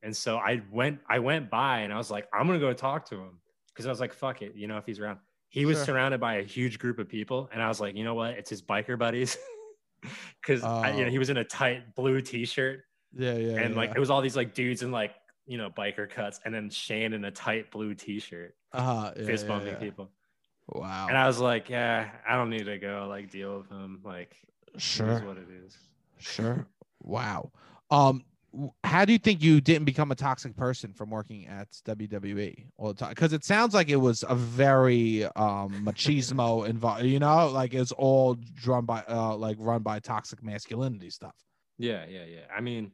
[0.02, 3.06] and so I went I went by and I was like, "I'm gonna go talk
[3.10, 5.20] to him," because I was like, "Fuck it," you know, if he's around.
[5.50, 5.82] He was Sure.
[5.82, 8.34] surrounded by a huge group of people, and I was like, "You know what?
[8.34, 9.38] It's his biker buddies."
[10.42, 11.12] Because you know Oh.
[11.12, 12.84] he was in a tight blue T-shirt,
[13.16, 13.60] Yeah, yeah.
[13.60, 13.96] and like yeah.
[13.96, 15.14] it was all these like dudes in like
[15.46, 19.46] you know biker cuts and then shane in a tight blue t-shirt uh, yeah, fist
[19.46, 19.78] bumping yeah.
[19.78, 20.10] people
[20.68, 24.00] Wow, and i was like yeah i don't need to go like deal with him
[24.04, 24.36] like
[24.78, 25.76] sure, what it is
[26.22, 26.66] sure.
[27.02, 27.50] Wow.
[27.90, 28.24] Um,
[28.84, 32.88] how do you think you didn't become a toxic person from working at WWE all
[32.88, 33.08] the time?
[33.10, 37.04] Because it sounds like it was a very um machismo involved.
[37.04, 38.36] You know, like it's all
[38.66, 41.34] run by uh like run by toxic masculinity stuff.
[41.78, 42.92] yeah yeah yeah i mean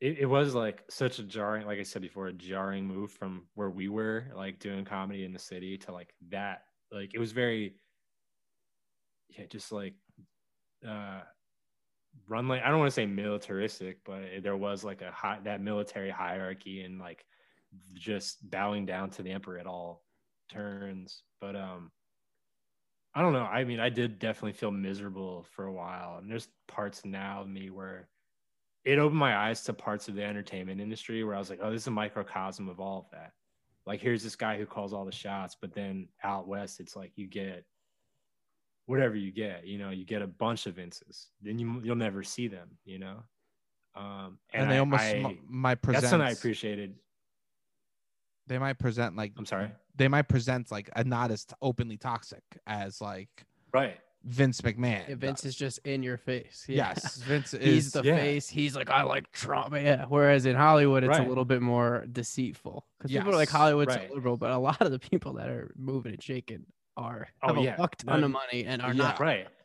[0.00, 3.42] it, it was like such a jarring like i said before a jarring move from
[3.54, 7.32] where we were like doing comedy in the city to like that like it was
[7.32, 7.74] very
[9.36, 9.94] yeah just like
[10.86, 11.20] uh
[12.28, 15.60] run like I don't want to say militaristic, but there was like a high that
[15.60, 17.24] military hierarchy and like
[17.94, 20.04] just bowing down to the emperor at all
[20.50, 21.22] turns.
[21.40, 21.90] But um
[23.14, 23.44] I don't know.
[23.44, 26.18] I mean, I did definitely feel miserable for a while.
[26.18, 28.08] And there's parts now of me where
[28.88, 31.70] it opened my eyes to parts of the entertainment industry where I was like, oh,
[31.70, 33.32] this is a microcosm of all of that.
[33.86, 37.12] Like, here's this guy who calls all the shots, but then out west, it's like
[37.16, 37.64] you get
[38.86, 39.66] whatever you get.
[39.66, 42.68] You know, you get a bunch of Vinces, then you you'll never see them.
[42.84, 43.22] You know,
[43.94, 46.02] um, And, and, they I- almost I- m- might present.
[46.02, 46.94] that's something I appreciated.
[48.46, 49.70] They might present like I'm sorry.
[49.96, 53.98] they might present like a not as openly toxic as like Right.
[54.24, 55.08] Vince McMahon.
[55.08, 55.50] Yeah, Vince does.
[55.50, 56.64] is just in your face.
[56.68, 56.88] Yeah.
[56.94, 57.64] Yes, Vince is.
[57.64, 58.16] He's the yeah.
[58.16, 58.48] face.
[58.48, 59.74] He's like, I like Trump.
[59.74, 60.06] Yeah.
[60.08, 61.24] Whereas in Hollywood, it's Right.
[61.24, 64.12] a little bit more deceitful because people are like Yes, Hollywood's right.
[64.12, 66.66] liberal, but a lot of the people that are moving and shaking
[66.98, 67.76] are Oh, have a yeah.
[67.76, 69.02] fuck ton No, of money and are yeah.
[69.02, 69.20] not.
[69.20, 69.46] Right.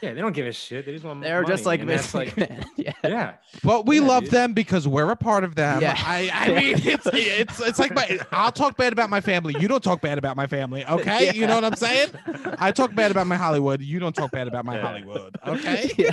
[0.00, 0.86] Yeah, they don't give a shit.
[0.86, 1.28] They just want money.
[1.28, 2.10] They're just like this.
[2.12, 2.66] that's Vince McMahon.
[2.76, 2.92] yeah.
[3.04, 3.34] yeah.
[3.64, 4.32] But we Yeah, love dude.
[4.32, 5.82] them because we're a part of them.
[5.82, 5.94] Yeah.
[5.98, 8.18] I, I mean, it's it's it's like my.
[8.32, 9.54] I'll talk bad about my family.
[9.58, 10.86] You don't talk bad about my family.
[10.86, 12.10] Okay, you know what I'm saying?
[12.58, 13.82] I talk bad about my Hollywood.
[13.82, 14.82] You don't talk bad about my Yeah.
[14.82, 15.36] Hollywood.
[15.46, 15.90] Okay.
[15.98, 16.12] yeah.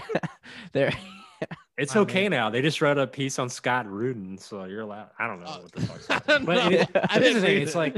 [0.74, 0.94] They're
[1.78, 2.50] It's I okay mean- now.
[2.50, 5.10] They just wrote a piece on Scott Rudin, so you're allowed.
[5.20, 6.38] I don't know Oh, what the fuck's I happening.
[6.38, 6.78] don't But know.
[6.78, 7.98] it, I here's didn't the thing, it's like,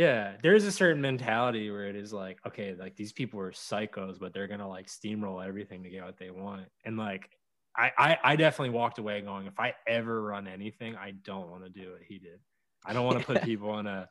[0.00, 4.18] yeah, there's a certain mentality where it is like, okay, like these people are psychos,
[4.18, 6.68] but they're gonna like steamroll everything to get what they want.
[6.86, 7.28] And like,
[7.76, 11.64] I I, I definitely walked away going, if I ever run anything, I don't want
[11.64, 12.40] to do what he did.
[12.86, 14.08] I don't want to put people in a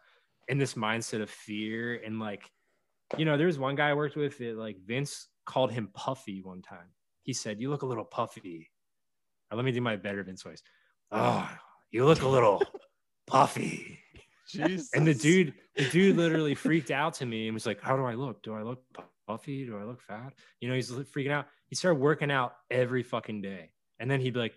[0.47, 2.51] in this mindset of fear and like,
[3.17, 6.43] you know, there was one guy I worked with that like Vince called him puffy
[6.43, 6.93] one time.
[7.23, 8.69] He said, "You look a little puffy."
[9.51, 10.61] Let me do my better Vince voice.
[11.11, 11.49] Oh,
[11.89, 12.61] you look a little
[13.25, 13.98] puffy.
[14.49, 14.89] Jesus.
[14.93, 18.03] And the dude, the dude literally freaked out to me and was like, How do
[18.03, 18.43] I look?
[18.43, 18.83] Do I look
[19.27, 19.65] puffy?
[19.65, 20.33] Do I look fat?
[20.59, 21.45] You know, he's freaking out.
[21.67, 23.71] He started working out every fucking day.
[23.99, 24.55] And then he'd be like,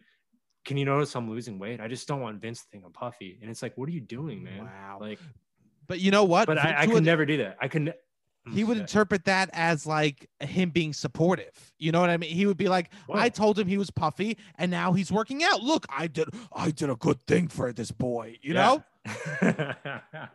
[0.64, 1.80] Can you notice I'm losing weight?
[1.80, 3.38] I just don't want Vince to think I'm puffy.
[3.42, 4.64] And it's like, What are you doing, man?
[4.64, 4.98] Wow.
[5.00, 5.18] Like,
[5.86, 6.46] But you know what?
[6.46, 7.56] but I, Vince I could would- never do that.
[7.60, 7.82] I could.
[7.82, 7.92] Ne-
[8.52, 8.82] He oh, would Yeah.
[8.84, 11.72] interpret that as like him being supportive.
[11.78, 12.30] You know what I mean?
[12.34, 15.62] He would be like, I told him he was puffy, and now he's working out.
[15.62, 18.38] Look, I did, I did a good thing for this boy.
[18.42, 18.82] You know?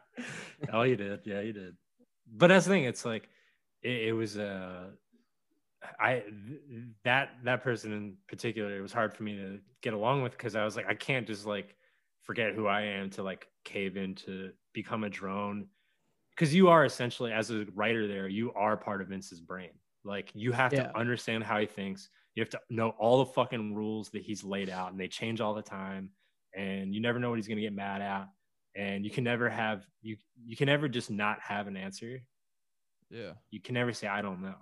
[0.74, 1.22] Oh, you did.
[1.26, 1.78] Yeah, you did.
[2.32, 2.84] But that's the thing.
[2.86, 3.30] It's like
[3.82, 4.92] it, it was uh
[6.00, 6.62] I th-
[7.04, 10.56] that that person in particular, it was hard for me to get along with because
[10.56, 11.76] I was like, I can't just like
[12.24, 15.68] forget who I am to like cave in to become a drone.
[16.32, 19.72] Because you are essentially, as a writer, there, you are part of Vince's brain.
[20.04, 20.84] Like you have Yeah.
[20.84, 22.10] to understand how he thinks.
[22.36, 25.42] You have to know all the fucking rules that he's laid out, and they change
[25.42, 26.12] all the time.
[26.56, 28.28] And you never know what he's gonna get mad at
[28.78, 30.16] and you can never have you
[30.46, 32.22] you can never just not have an answer.
[33.10, 33.32] Yeah.
[33.52, 34.56] you can never say i don't know.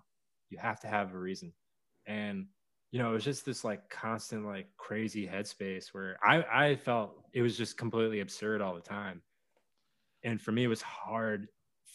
[0.49, 1.53] You have to have a reason.
[2.07, 2.47] And
[2.91, 7.25] you know it was just this like constant like crazy headspace where i i felt
[7.33, 9.21] it was just completely absurd all the time.
[10.23, 11.47] And for me it was hard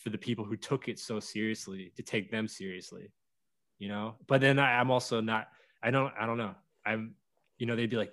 [0.03, 3.11] for the people who took it so seriously to take them seriously
[3.81, 4.15] you know?
[4.29, 5.49] But then I, i'm also not
[5.83, 6.55] i don't i don't know.
[6.87, 7.15] I'm
[7.59, 8.13] you know they'd be like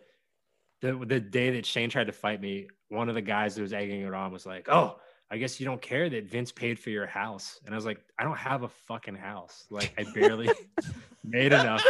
[0.82, 3.74] the the day that Shane tried to fight me, one of the guys that was
[3.74, 5.00] egging it on was like, "Oh,
[5.30, 8.00] I guess you don't care that Vince paid for your house." And I was like,
[8.20, 9.66] "I don't have a fucking house.
[9.70, 10.50] Like, I barely
[11.24, 11.84] made enough."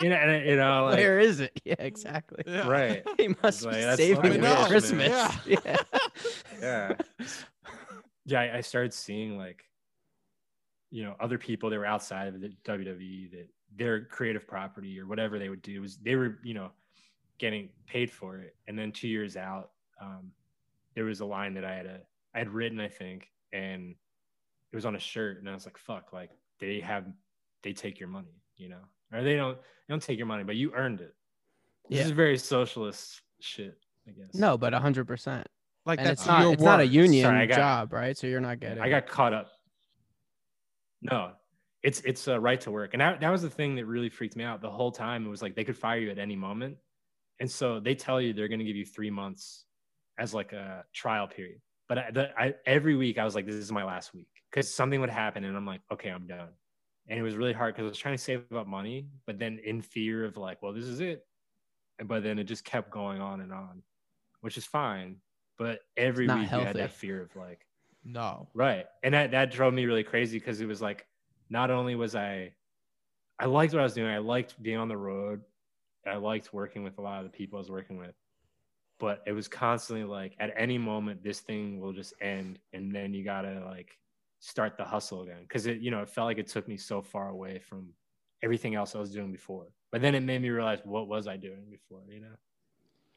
[0.00, 1.60] You know, and, you know, like, Where is it?
[1.64, 2.42] Yeah, exactly.
[2.46, 2.66] Yeah.
[2.66, 3.04] right?
[3.18, 4.66] He must like, be saving it for man.
[4.66, 5.36] Christmas.
[5.46, 5.76] Yeah.
[6.60, 6.92] Yeah,
[8.24, 8.40] yeah.
[8.40, 9.64] I, I started seeing like,
[10.90, 15.06] you know, other people that were outside of the WWE that their creative property or
[15.06, 16.70] whatever they would do was they were, you know,
[17.40, 18.54] getting paid for it.
[18.68, 19.70] And then two years out,
[20.00, 20.30] um,
[20.94, 22.00] there was a line that I had a
[22.34, 23.94] I had written, I think, and
[24.70, 26.30] it was on a shirt, and I was like, "Fuck!" Like
[26.60, 27.06] they have,
[27.64, 28.82] they take your money, you know,
[29.12, 31.12] or they don't, they don't take your money, but you earned it.
[31.88, 32.04] This Yeah.
[32.04, 33.76] is very socialist shit,
[34.06, 34.32] I guess.
[34.34, 35.48] No, but hundred percent.
[35.86, 38.16] Like And that's it's not your it's not a union Sorry, got- job, right?
[38.16, 39.48] So you're not getting I got caught up.
[41.02, 41.32] No,
[41.82, 44.36] it's it's a right to work, and that, that was the thing that really freaked
[44.36, 45.26] me out the whole time.
[45.26, 46.76] It was like they could fire you at any moment,
[47.40, 49.64] and so they tell you they're going to give you three months
[50.18, 51.60] as like a trial period.
[51.88, 54.72] But I, the, I every week I was like, this is my last week because
[54.72, 56.50] something would happen, and I'm like, okay, I'm done.
[57.08, 59.58] And it was really hard because I was trying to save up money, but then
[59.64, 61.26] in fear of like, well, this is it.
[61.98, 63.82] And but then it just kept going on and on,
[64.42, 65.16] which is fine.
[65.58, 67.66] But every week you had that fear of like,
[68.04, 68.48] No.
[68.54, 68.86] Right.
[69.02, 71.06] And that, that drove me really crazy because it was like,
[71.48, 72.54] not only was I,
[73.38, 75.42] I liked what I was doing, I liked being on the road,
[76.06, 78.14] I liked working with a lot of the people I was working with,
[78.98, 82.58] but it was constantly like, at any moment, this thing will just end.
[82.72, 83.98] And then you got to like
[84.38, 85.46] start the hustle again.
[85.48, 87.92] Cause it, you know, it felt like it took me so far away from
[88.42, 89.66] everything else I was doing before.
[89.92, 92.36] But then it made me realize what was I doing before, you know?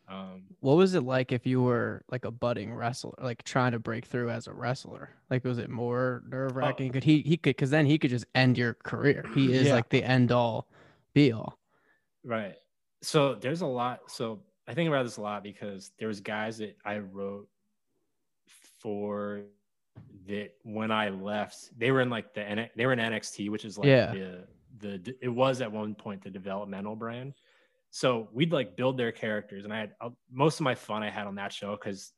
[0.10, 3.80] Um, What was it like if you were like a budding wrestler, like trying to
[3.80, 5.12] break through as a wrestler?
[5.30, 6.92] Like, was it more nerve wracking?
[6.92, 9.26] Could he, he could, cause then he could just end your career.
[9.34, 9.76] He is Yeah.
[9.76, 10.68] like the end all
[11.14, 11.58] be all.
[12.26, 12.56] Right.
[13.04, 14.10] So there's a lot.
[14.10, 17.48] So I think about this a lot because there was guys that I wrote
[18.80, 19.44] for
[20.28, 23.78] that when I left, they were in like the they were in NXT, which is
[23.78, 24.12] like Yeah.
[24.14, 24.48] the
[24.80, 27.34] the it was at one point the developmental brand.
[27.92, 31.10] So we'd like build their characters, and I had uh, most of my fun I
[31.12, 32.14] had on that show because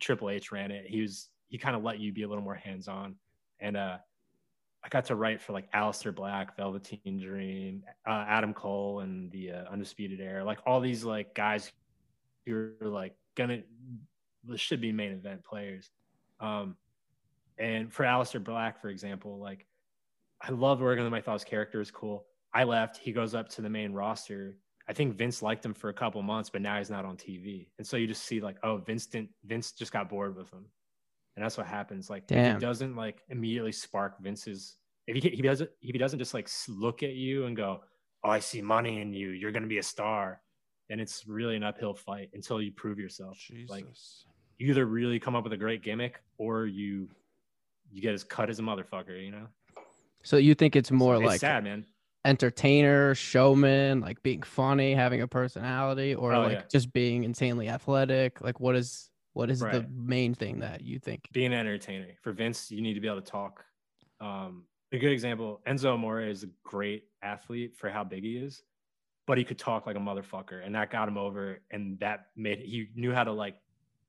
[0.00, 0.86] Triple H ran it.
[0.88, 3.16] He was he kind of let you be a little more hands on,
[3.60, 3.98] and uh,
[4.82, 9.52] I got to write for like Aleister Black, Velveteen Dream, uh, Adam Cole, and the
[9.52, 10.44] uh, Undisputed Era.
[10.44, 11.70] Like all these like guys
[12.46, 13.60] who are like gonna
[14.56, 15.90] should be main event players.
[16.40, 16.76] Um,
[17.58, 19.66] And for Aleister Black, for example, like
[20.40, 21.14] I loved working with him.
[21.14, 22.24] I thought his character was cool.
[22.54, 22.96] I left.
[22.96, 24.56] He goes up to the main roster.
[24.88, 27.68] I think Vince liked him for a couple months, but now he's not on TV.
[27.78, 30.64] And so you just see like, oh, Vince didn't, Vince just got bored with him.
[31.36, 32.10] And that's what happens.
[32.10, 32.56] Like, Damn.
[32.56, 34.76] he doesn't like immediately spark Vince's,
[35.06, 37.80] if he, he doesn't, if he doesn't just like look at you and go,
[38.24, 39.30] oh, I see money in you.
[39.30, 40.40] You're going to be a star.
[40.88, 43.38] Then it's really an uphill fight until you prove yourself.
[43.38, 43.70] Jesus.
[43.70, 43.86] Like,
[44.58, 47.08] you either really come up with a great gimmick or you,
[47.92, 49.46] you get as cut as a motherfucker, you know?
[50.22, 51.86] So you think it's more it's like sad, man.
[52.24, 56.62] entertainer, showman, like being funny, having a personality, or Oh, like yeah.
[56.70, 58.40] just being insanely athletic?
[58.40, 61.28] Like what is what is the main thing that you think?
[61.32, 62.08] being an entertainer.
[62.22, 63.64] For Vince, you need to be able to talk.
[64.20, 68.62] Um, a good example, Enzo Amore is a great athlete for how big he is,
[69.26, 71.60] but he could talk like a motherfucker, and that got him over.
[71.70, 73.56] And that made he knew how to like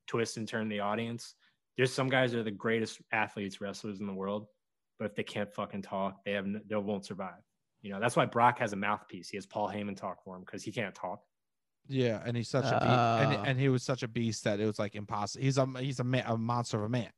[0.08, 1.36] twist and turn the audience.
[1.78, 4.48] There's some guys that are the greatest athletes, wrestlers in the world,
[4.98, 7.42] but if they can't fucking talk, they have they won't survive.
[7.84, 9.30] You know that's why Brock has a mouthpiece.
[9.30, 11.22] He has Paul Heyman talk for him because he can't talk.
[11.88, 13.20] Yeah, and he's such a beast, Uh.
[13.40, 15.44] and, and he was such a beast that it was like impossible.
[15.44, 17.10] He's a he's a, man, a monster of a man.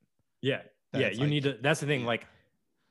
[0.41, 0.61] Yeah,
[0.91, 1.09] that yeah.
[1.11, 1.57] You like- need to.
[1.61, 2.01] That's the thing.
[2.01, 2.07] yeah.
[2.07, 2.27] Like,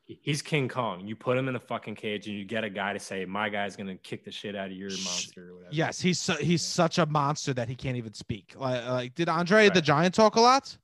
[0.07, 1.07] he's King Kong.
[1.07, 3.49] You put him in a fucking cage, and you get a guy to say, "My
[3.49, 5.75] guy's gonna kick the shit out of your monster." Or whatever.
[5.75, 6.85] Yes, he's su- he's Yeah.
[6.85, 8.55] such a monster that he can't even speak.
[8.57, 10.77] Like, like did Andre the Giant talk a lot?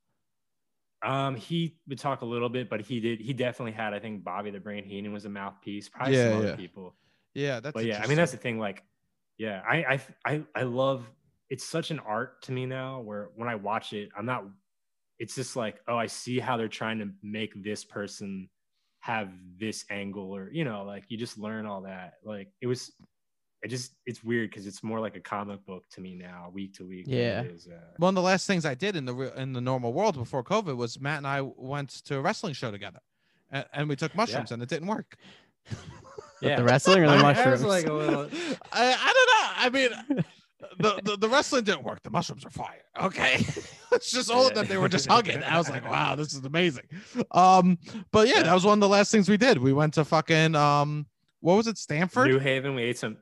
[1.03, 3.20] Um, he would talk a little bit, but he did.
[3.20, 3.95] He definitely had.
[3.95, 5.89] I think Bobby the Brain Heenan was a mouthpiece.
[5.89, 6.57] Probably Yeah, some other yeah.
[6.57, 6.97] people.
[7.34, 8.59] Yeah, that's but yeah, I mean that's the thing.
[8.59, 8.82] Like,
[9.39, 11.09] yeah, I I I I love.
[11.49, 13.01] It's such an art to me now.
[13.01, 14.45] Where when I watch it, I'm not.
[15.18, 18.49] It's just like, oh, I see how they're trying to make this person
[19.01, 22.14] have this angle, or you know, like you just learn all that.
[22.24, 22.93] Like it was.
[23.61, 26.74] It just it's weird because it's more like a comic book to me now, week
[26.74, 27.07] to week.
[27.09, 27.43] Yeah.
[27.43, 29.93] is, uh, one of the last things I did in the real in the normal
[29.93, 33.01] world before COVID was Matt and I went to a wrestling show together,
[33.51, 35.16] and, and we took mushrooms and it didn't work.
[36.43, 37.64] With The wrestling or the I- I mushrooms?
[37.64, 38.28] like a little-
[38.72, 39.49] I, I don't know.
[39.57, 40.24] I mean,
[40.78, 42.03] the, the the wrestling didn't work.
[42.03, 42.82] The mushrooms are fire.
[43.01, 43.34] Okay,
[43.93, 44.66] it's just all of them.
[44.66, 45.43] They were just hugging.
[45.43, 46.84] I was like, wow, this is amazing.
[47.32, 47.78] Um,
[48.12, 49.59] but yeah, that was one of the last things we did.
[49.59, 51.07] We went to fucking um,
[51.41, 52.28] what was it, Stamford?
[52.28, 52.74] New Haven.
[52.74, 53.16] We ate some.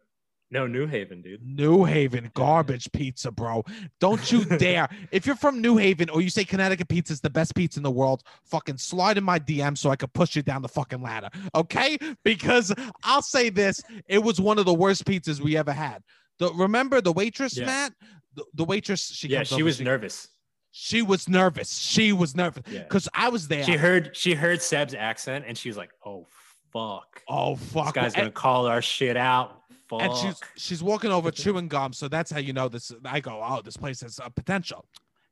[0.51, 1.43] No, New Haven, dude.
[1.45, 3.65] New Haven garbage pizza, bro.
[3.99, 4.89] Don't you dare.
[5.11, 7.83] If you're from New Haven or you say Connecticut pizza is the best pizza in
[7.83, 11.03] the world, fucking slide in my DM so I could push you down the fucking
[11.03, 11.31] ladder.
[11.55, 11.99] Okay?
[12.23, 12.73] Because
[13.03, 16.03] I'll say this, it was one of the worst pizzas we ever had.
[16.39, 17.67] The remember the waitress, Yeah.
[17.67, 17.93] Matt?
[18.35, 20.29] The, the waitress, she yeah, she was nervous.
[20.71, 21.79] She was nervous.
[21.79, 22.63] She was nervous.
[22.71, 22.83] Yeah.
[22.83, 23.65] Because I was there.
[23.65, 26.27] She heard she heard Seb's accent and she was like, "Oh
[26.73, 27.87] fuck, oh fuck.
[27.87, 30.03] this guy's And- gonna call our shit out." Fuck.
[30.03, 33.41] and she's she's walking over chewing gum so that's how you know this i go
[33.41, 34.85] oh this place has a potential.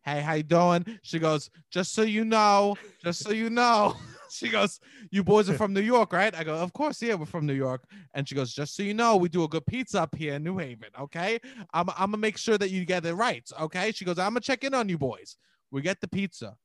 [0.05, 0.85] Hey how you doing?
[1.03, 3.97] She goes just so you know just so you know.
[4.31, 4.81] She goes
[5.13, 6.35] you boys are from new york right?
[6.35, 7.85] I go of course yeah we're from new york.
[8.15, 10.43] And she goes just so you know we do a good pizza up here in
[10.45, 11.39] new haven okay?
[11.73, 13.91] I'm, I'm gonna make sure that you get it right okay?
[13.93, 15.37] She goes i'm gonna check in on you boys.
[15.73, 16.57] We get the pizza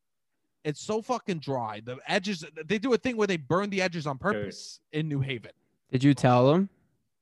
[0.64, 4.05] it's so fucking dry the edges they do a thing where they burn the edges
[4.07, 5.51] on purpose in new haven
[5.91, 6.70] Did you tell them?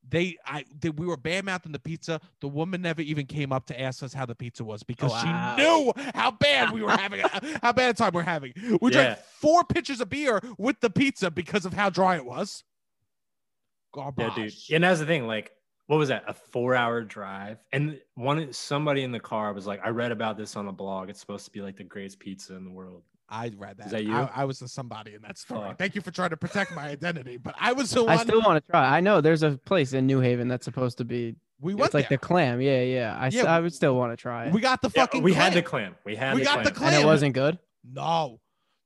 [0.10, 2.22] they I they, we were bad mouthing the pizza.
[2.40, 5.56] The woman never even came up to ask us how the pizza was because wow.
[5.58, 7.30] she knew how bad we were having it,
[7.62, 8.54] how bad a time we're having.
[8.82, 9.04] We Yeah.
[9.04, 12.64] drank four pitchers of beer with the pizza because of how dry it was.
[13.94, 14.26] Garbage.
[14.38, 14.54] yeah, dude.
[14.76, 15.28] And that's the thing.
[15.28, 15.52] Like,
[15.88, 16.24] what was that?
[16.28, 20.56] A four-hour drive, and one somebody in the car was like, "I read about this
[20.56, 21.10] on a blog.
[21.10, 23.90] It's supposed to be like the greatest pizza in the world." I read that.
[23.92, 24.16] that you?
[24.16, 25.68] I, I was the somebody in that story.
[25.70, 25.78] Fuck.
[25.78, 28.12] Thank you for trying to protect my identity, but I was the one.
[28.12, 28.26] I one.
[28.28, 28.98] still want to try.
[28.98, 31.36] I know there's a place in New Haven that's supposed to be.
[31.60, 32.18] we went It's like there.
[32.18, 32.62] the clam.
[32.62, 33.18] Yeah, yeah.
[33.20, 34.54] I, s- Yeah, I would still want to try it.
[34.54, 35.24] we got the Yeah, fucking.
[35.24, 35.92] we had the clam.
[35.92, 35.96] clam.
[36.06, 36.74] We had We the got clam.
[36.74, 37.60] the and it wasn't good.
[37.84, 38.40] No,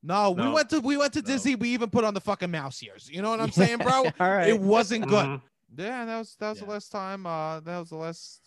[0.04, 1.28] no, we went to we went to No.
[1.28, 1.56] Disney.
[1.56, 3.10] We even put on the fucking mouse ears.
[3.12, 4.06] You know what I'm saying, bro?
[4.20, 4.48] All right.
[4.50, 5.26] It wasn't good.
[5.26, 5.42] Mhm.
[5.78, 7.26] Yeah, that was that was the last time.
[7.26, 8.41] Uh, that was the last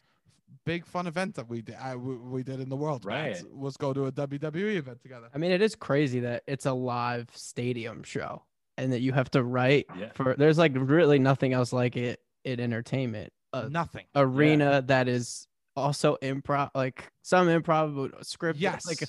[0.65, 1.77] big fun event that we did.
[1.77, 3.05] I, we, we did in the world.
[3.05, 3.53] Matt, Right.
[3.55, 5.29] Was go to a WWE event together.
[5.35, 8.43] I mean, it is crazy that it's a live stadium show
[8.79, 10.11] and that you have to write Yeah.
[10.15, 10.35] for.
[10.37, 13.33] There's like really nothing else like it in entertainment.
[13.53, 14.05] A Nothing.
[14.17, 15.47] arena that is
[15.77, 18.59] also improv, like some improv script.
[18.59, 18.87] Yes.
[18.87, 19.09] Like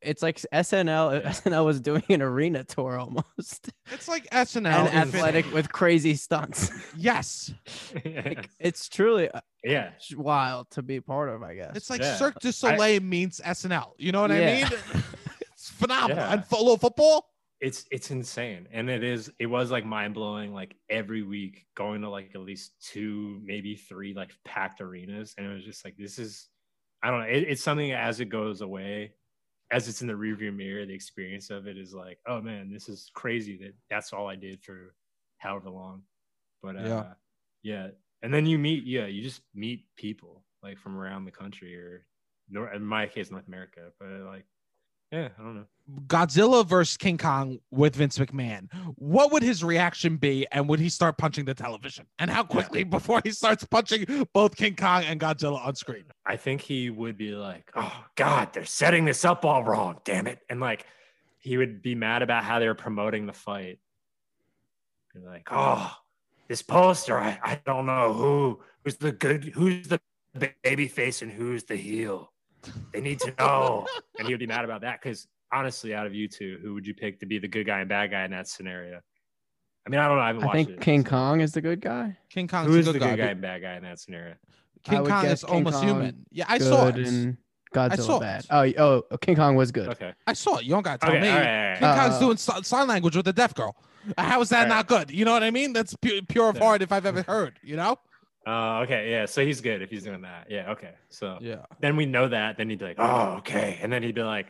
[0.00, 1.22] it's like SNL.
[1.24, 4.66] SNL was doing an arena tour almost, It's like SNL.
[4.66, 6.70] and if it- athletic with crazy stunts.
[6.96, 7.52] Yes.
[8.04, 9.90] Like, it's truly uh, yeah.
[10.16, 11.42] wild to be part of.
[11.42, 11.72] I guess.
[11.76, 12.16] It's like Yeah.
[12.16, 13.92] Cirque du Soleil means SNL.
[13.98, 14.66] You know what I mean?
[15.52, 16.16] it's phenomenal.
[16.18, 16.32] Yeah.
[16.34, 17.26] And fo- little football.
[17.60, 22.08] it's it's insane and it is it was like mind-blowing like every week going to
[22.08, 26.20] like at least two maybe three like packed arenas and it was just like this
[26.20, 26.46] is
[27.02, 29.12] i don't know it, it's something as it goes away
[29.70, 32.88] as it's in the rearview mirror, the experience of it is like, oh man, this
[32.88, 34.94] is crazy that that's all I did for
[35.38, 36.02] however long.
[36.62, 37.12] But uh, Yeah.
[37.62, 37.88] yeah,
[38.22, 42.06] and then you meet, yeah, you just meet people like from around the country or,
[42.50, 43.92] nor- in my case, North America.
[44.00, 44.46] But like,
[45.12, 45.66] yeah, I don't know.
[46.06, 48.70] Godzilla versus King Kong with Vince McMahon.
[48.96, 50.46] What would his reaction be?
[50.52, 52.06] And would he start punching the television?
[52.18, 56.04] And how quickly before he starts punching both King Kong and Godzilla on screen?
[56.26, 60.26] I think he would be like, "Oh God, they're setting this up all wrong, damn
[60.26, 60.84] it!" And like,
[61.38, 63.78] he would be mad about how they were promoting the fight.
[65.14, 65.90] Be like, "Oh,
[66.48, 70.00] this poster, I, I don't know who who's the good, who's the
[70.62, 72.30] baby face, and who's the heel.
[72.92, 73.86] They need to know."
[74.18, 76.86] and he would be mad about that because honestly, out of you two, who would
[76.86, 79.00] you pick to be the good guy and bad guy in that scenario?
[79.86, 80.22] I mean, I don't know.
[80.22, 82.16] I haven't I watched think it, King so- Kong is the good guy.
[82.30, 84.34] King Kong Who a is the good guy, guy and bad guy in that scenario?
[84.84, 86.26] King Kong is King almost Kong human.
[86.30, 86.96] Yeah, I saw it.
[86.96, 87.36] and
[87.74, 88.40] I Godzilla saw bad.
[88.40, 88.46] it.
[88.50, 89.88] Oh, y- oh, King Kong was good.
[89.88, 90.12] Okay.
[90.26, 90.64] I saw it.
[90.64, 91.20] You don't gotta tell Okay.
[91.20, 91.28] me.
[91.28, 92.00] all right, all right, King all right.
[92.02, 93.76] Kong's Uh, doing si- sign language with the deaf girl.
[94.16, 94.68] How is that Alright.
[94.70, 95.10] not good?
[95.10, 95.72] You know what I mean?
[95.72, 96.62] That's pure, pure of Yeah.
[96.64, 97.58] heart if I've ever heard.
[97.62, 97.96] You know?
[98.46, 99.26] Uh, okay, yeah.
[99.26, 100.46] So he's good if he's doing that.
[100.50, 100.92] Yeah, okay.
[101.10, 101.66] So Yeah.
[101.80, 102.56] then we know that.
[102.56, 104.46] Then he'd be like, "Oh, okay," and then he'd be like,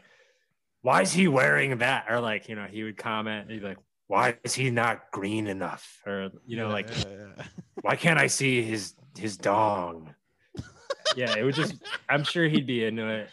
[0.83, 3.51] "Why is he wearing that?" Or like, you know, he would comment.
[3.51, 6.89] He'd be like, "Why is he not green enough?" Or you know, like,
[7.83, 10.15] "Why can't I see his his dong?"
[11.17, 11.75] yeah, it would just.
[12.09, 13.31] I'm sure he'd be into it.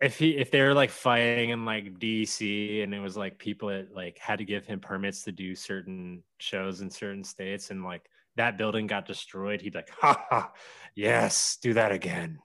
[0.00, 3.68] If he if they were like fighting in like DC and it was like people
[3.68, 7.82] that like had to give him permits to do certain shows in certain states and
[7.82, 10.52] like that building got destroyed, he'd be like, ha ha,
[10.94, 12.38] yes, do that again.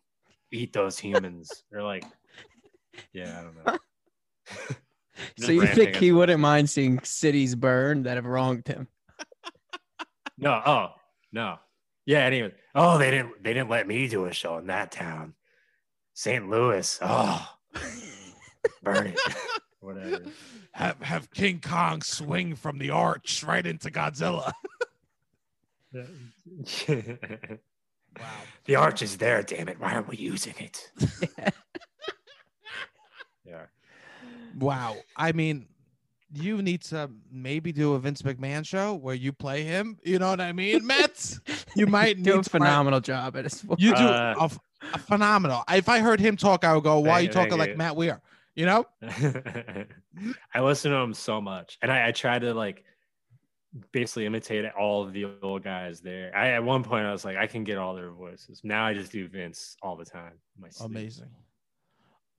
[0.52, 1.64] Eat those humans.
[1.72, 2.06] or like,
[3.14, 3.78] yeah, I don't know.
[5.38, 8.88] So you think he wouldn't mind seeing cities burn that have wronged him?
[10.38, 10.94] No, oh
[11.32, 11.60] no.
[12.08, 12.52] Yeah, anyway.
[12.74, 15.36] Oh, they didn't they didn't let me do a show in that town.
[16.16, 16.50] St.
[16.50, 16.98] Louis.
[17.00, 17.48] Oh
[18.82, 19.20] burn it.
[19.82, 20.24] Whatever.
[20.72, 24.52] have have King Kong swing from the arch right into Godzilla.
[28.20, 28.26] Wow.
[28.66, 29.80] The arch is there, damn it.
[29.80, 30.92] Why aren't we using it?
[33.46, 33.66] yeah.
[34.62, 34.96] Wow.
[35.18, 35.68] I mean,
[36.34, 39.98] you need to maybe do a Vince McMahon show where you play him.
[40.04, 41.38] You know what I mean, Matt?
[41.76, 43.78] You might do a need to find- phenomenal job at his voice.
[43.80, 44.60] You do Uh, a, f-
[44.94, 45.64] a phenomenal.
[45.70, 47.70] If I heard him talk, I would go, "Why are you Thank- thank talking like
[47.72, 47.76] you.
[47.78, 48.22] Matt Weir?"
[48.56, 48.86] You know?
[50.54, 52.84] I listen to him so much, and I, I try to like
[53.94, 56.36] basically imitate all of the old guys there.
[56.36, 58.60] I at one point I was like, I can get all their voices.
[58.64, 60.34] Now I just do Vince all the time.
[60.60, 60.70] my.
[60.82, 61.30] Amazing.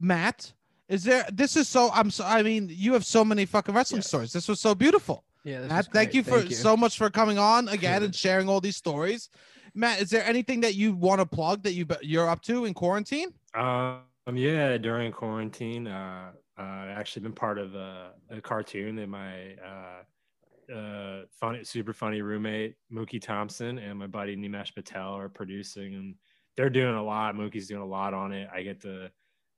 [0.01, 0.53] Matt,
[0.89, 1.27] is there?
[1.33, 1.91] This is so.
[1.93, 2.25] I'm so.
[2.25, 4.09] I mean, you have so many fucking wrestling Yes.
[4.09, 4.33] stories.
[4.33, 5.25] This was so beautiful.
[5.45, 8.61] yeah, Matt, thank you for Thank so much for coming on again and sharing all
[8.61, 9.29] these stories.
[9.75, 12.75] Matt, is there anything that you want to plug that you you're up to in
[12.75, 13.33] quarantine?
[13.55, 14.03] Um,
[14.35, 19.55] yeah, during quarantine, uh, uh, I've actually been part of a, a cartoon that my
[19.55, 25.95] uh, uh, funny, super funny roommate Mookie Thompson and my buddy Nimesh Patel are producing,
[25.95, 26.15] and
[26.57, 27.35] they're doing a lot.
[27.35, 28.49] Mookie's doing a lot on it.
[28.55, 29.11] I get to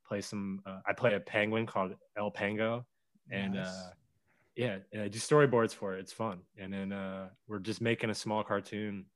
[0.07, 0.61] play some.
[0.67, 2.85] Uh, I play a penguin called El Pango,
[3.31, 3.67] and Nice.
[3.67, 3.91] uh,
[4.57, 6.01] yeah, and I do storyboards for it.
[6.01, 9.07] It's fun, and then uh, we're just making a small cartoon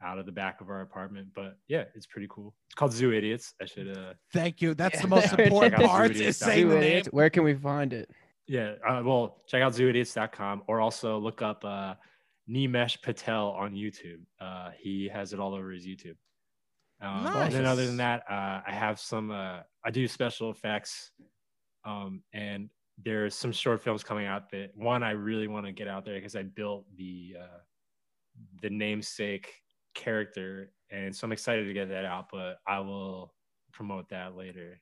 [0.00, 1.28] out of the back of our apartment.
[1.34, 2.54] But yeah, it's pretty cool.
[2.68, 3.54] It's called Zoo Idiots.
[3.60, 4.74] I should uh Thank you.
[4.74, 5.02] That's Yeah.
[5.02, 6.28] the most important part Idiots.
[6.28, 7.02] is saying the name.
[7.10, 8.08] Where can we find it?
[8.46, 11.94] Yeah, uh, well, check out zooidiots.com or also look up uh,
[12.48, 14.20] Nimesh Patel on YouTube.
[14.40, 16.16] Uh, he has it all over his YouTube.
[17.02, 21.12] Um, And then other than that, uh, I have some, uh, I do special effects.
[21.86, 22.68] Um, and
[23.02, 26.16] there's some short films coming out that one I really want to get out there
[26.16, 27.60] because I built the uh,
[28.60, 29.50] the namesake
[29.94, 32.26] character, and so I'm excited to get that out.
[32.30, 33.32] But I will
[33.72, 34.78] promote that later.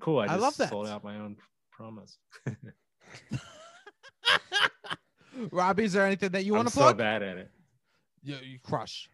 [0.00, 0.20] Cool.
[0.20, 0.70] I, I just love that.
[0.70, 1.36] sold out my own
[1.70, 2.16] promise.
[5.52, 7.50] Robbie, is there anything that you want I'm to so bad at it.
[8.22, 9.10] You, you crush.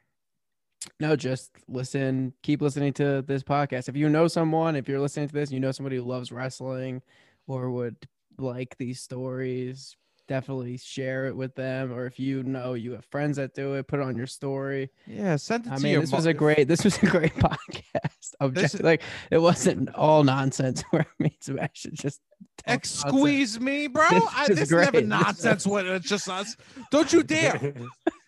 [1.00, 2.32] No, just listen.
[2.42, 3.88] Keep listening to this podcast.
[3.88, 7.02] If you know someone, if you're listening to this, you know somebody who loves wrestling
[7.46, 7.96] or would
[8.38, 9.96] like these stories,
[10.28, 11.92] definitely share it with them.
[11.92, 14.90] Or if you know you have friends that do it, put it on your story.
[15.06, 16.68] Yeah, send it I to mean, this mo- was a great.
[16.68, 18.34] This was a great podcast.
[18.40, 22.20] Object, is- like it wasn't all nonsense where me Sebastian just
[22.58, 23.20] talk Ex nonsense.
[23.20, 24.08] squeeze me, bro.
[24.10, 25.00] This I, is this is never great.
[25.00, 26.56] This nonsense when it's just us.
[26.90, 27.74] Don't you dare.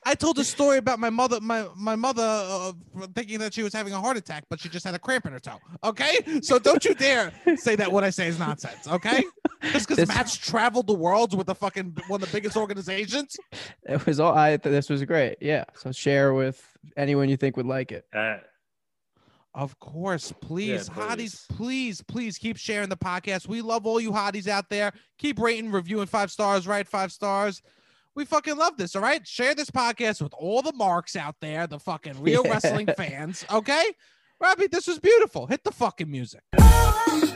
[0.09, 2.73] I told a story about my mother, my my mother uh,
[3.15, 5.33] thinking that she was having a heart attack, but she just had a cramp in
[5.33, 5.59] her toe.
[5.83, 8.87] Okay, so don't you dare say that what I say is nonsense.
[8.87, 9.25] Okay,
[9.73, 13.37] just because Matt's traveled the world with the fucking one of the biggest organizations.
[13.83, 14.33] It was all.
[14.33, 14.57] I.
[14.57, 15.39] This was great.
[15.41, 15.65] Yeah.
[15.75, 16.65] So share with
[16.97, 18.07] anyone you think would like it.
[18.15, 18.37] Uh,
[19.55, 23.49] Of course, please, Yeah, hotties, please, please keep sharing the podcast.
[23.49, 24.93] We love all you hotties out there.
[25.19, 26.87] Keep rating, reviewing five stars, right?
[26.87, 27.63] Five stars.
[28.17, 28.97] We fucking love this.
[28.97, 32.53] All right, share this podcast with all the marks out there, the fucking real Yeah.
[32.53, 33.45] wrestling fans.
[33.53, 33.85] Okay,
[34.41, 35.47] Robbie, this was beautiful.
[35.47, 36.41] Hit the fucking music.
[36.59, 37.35] Oh,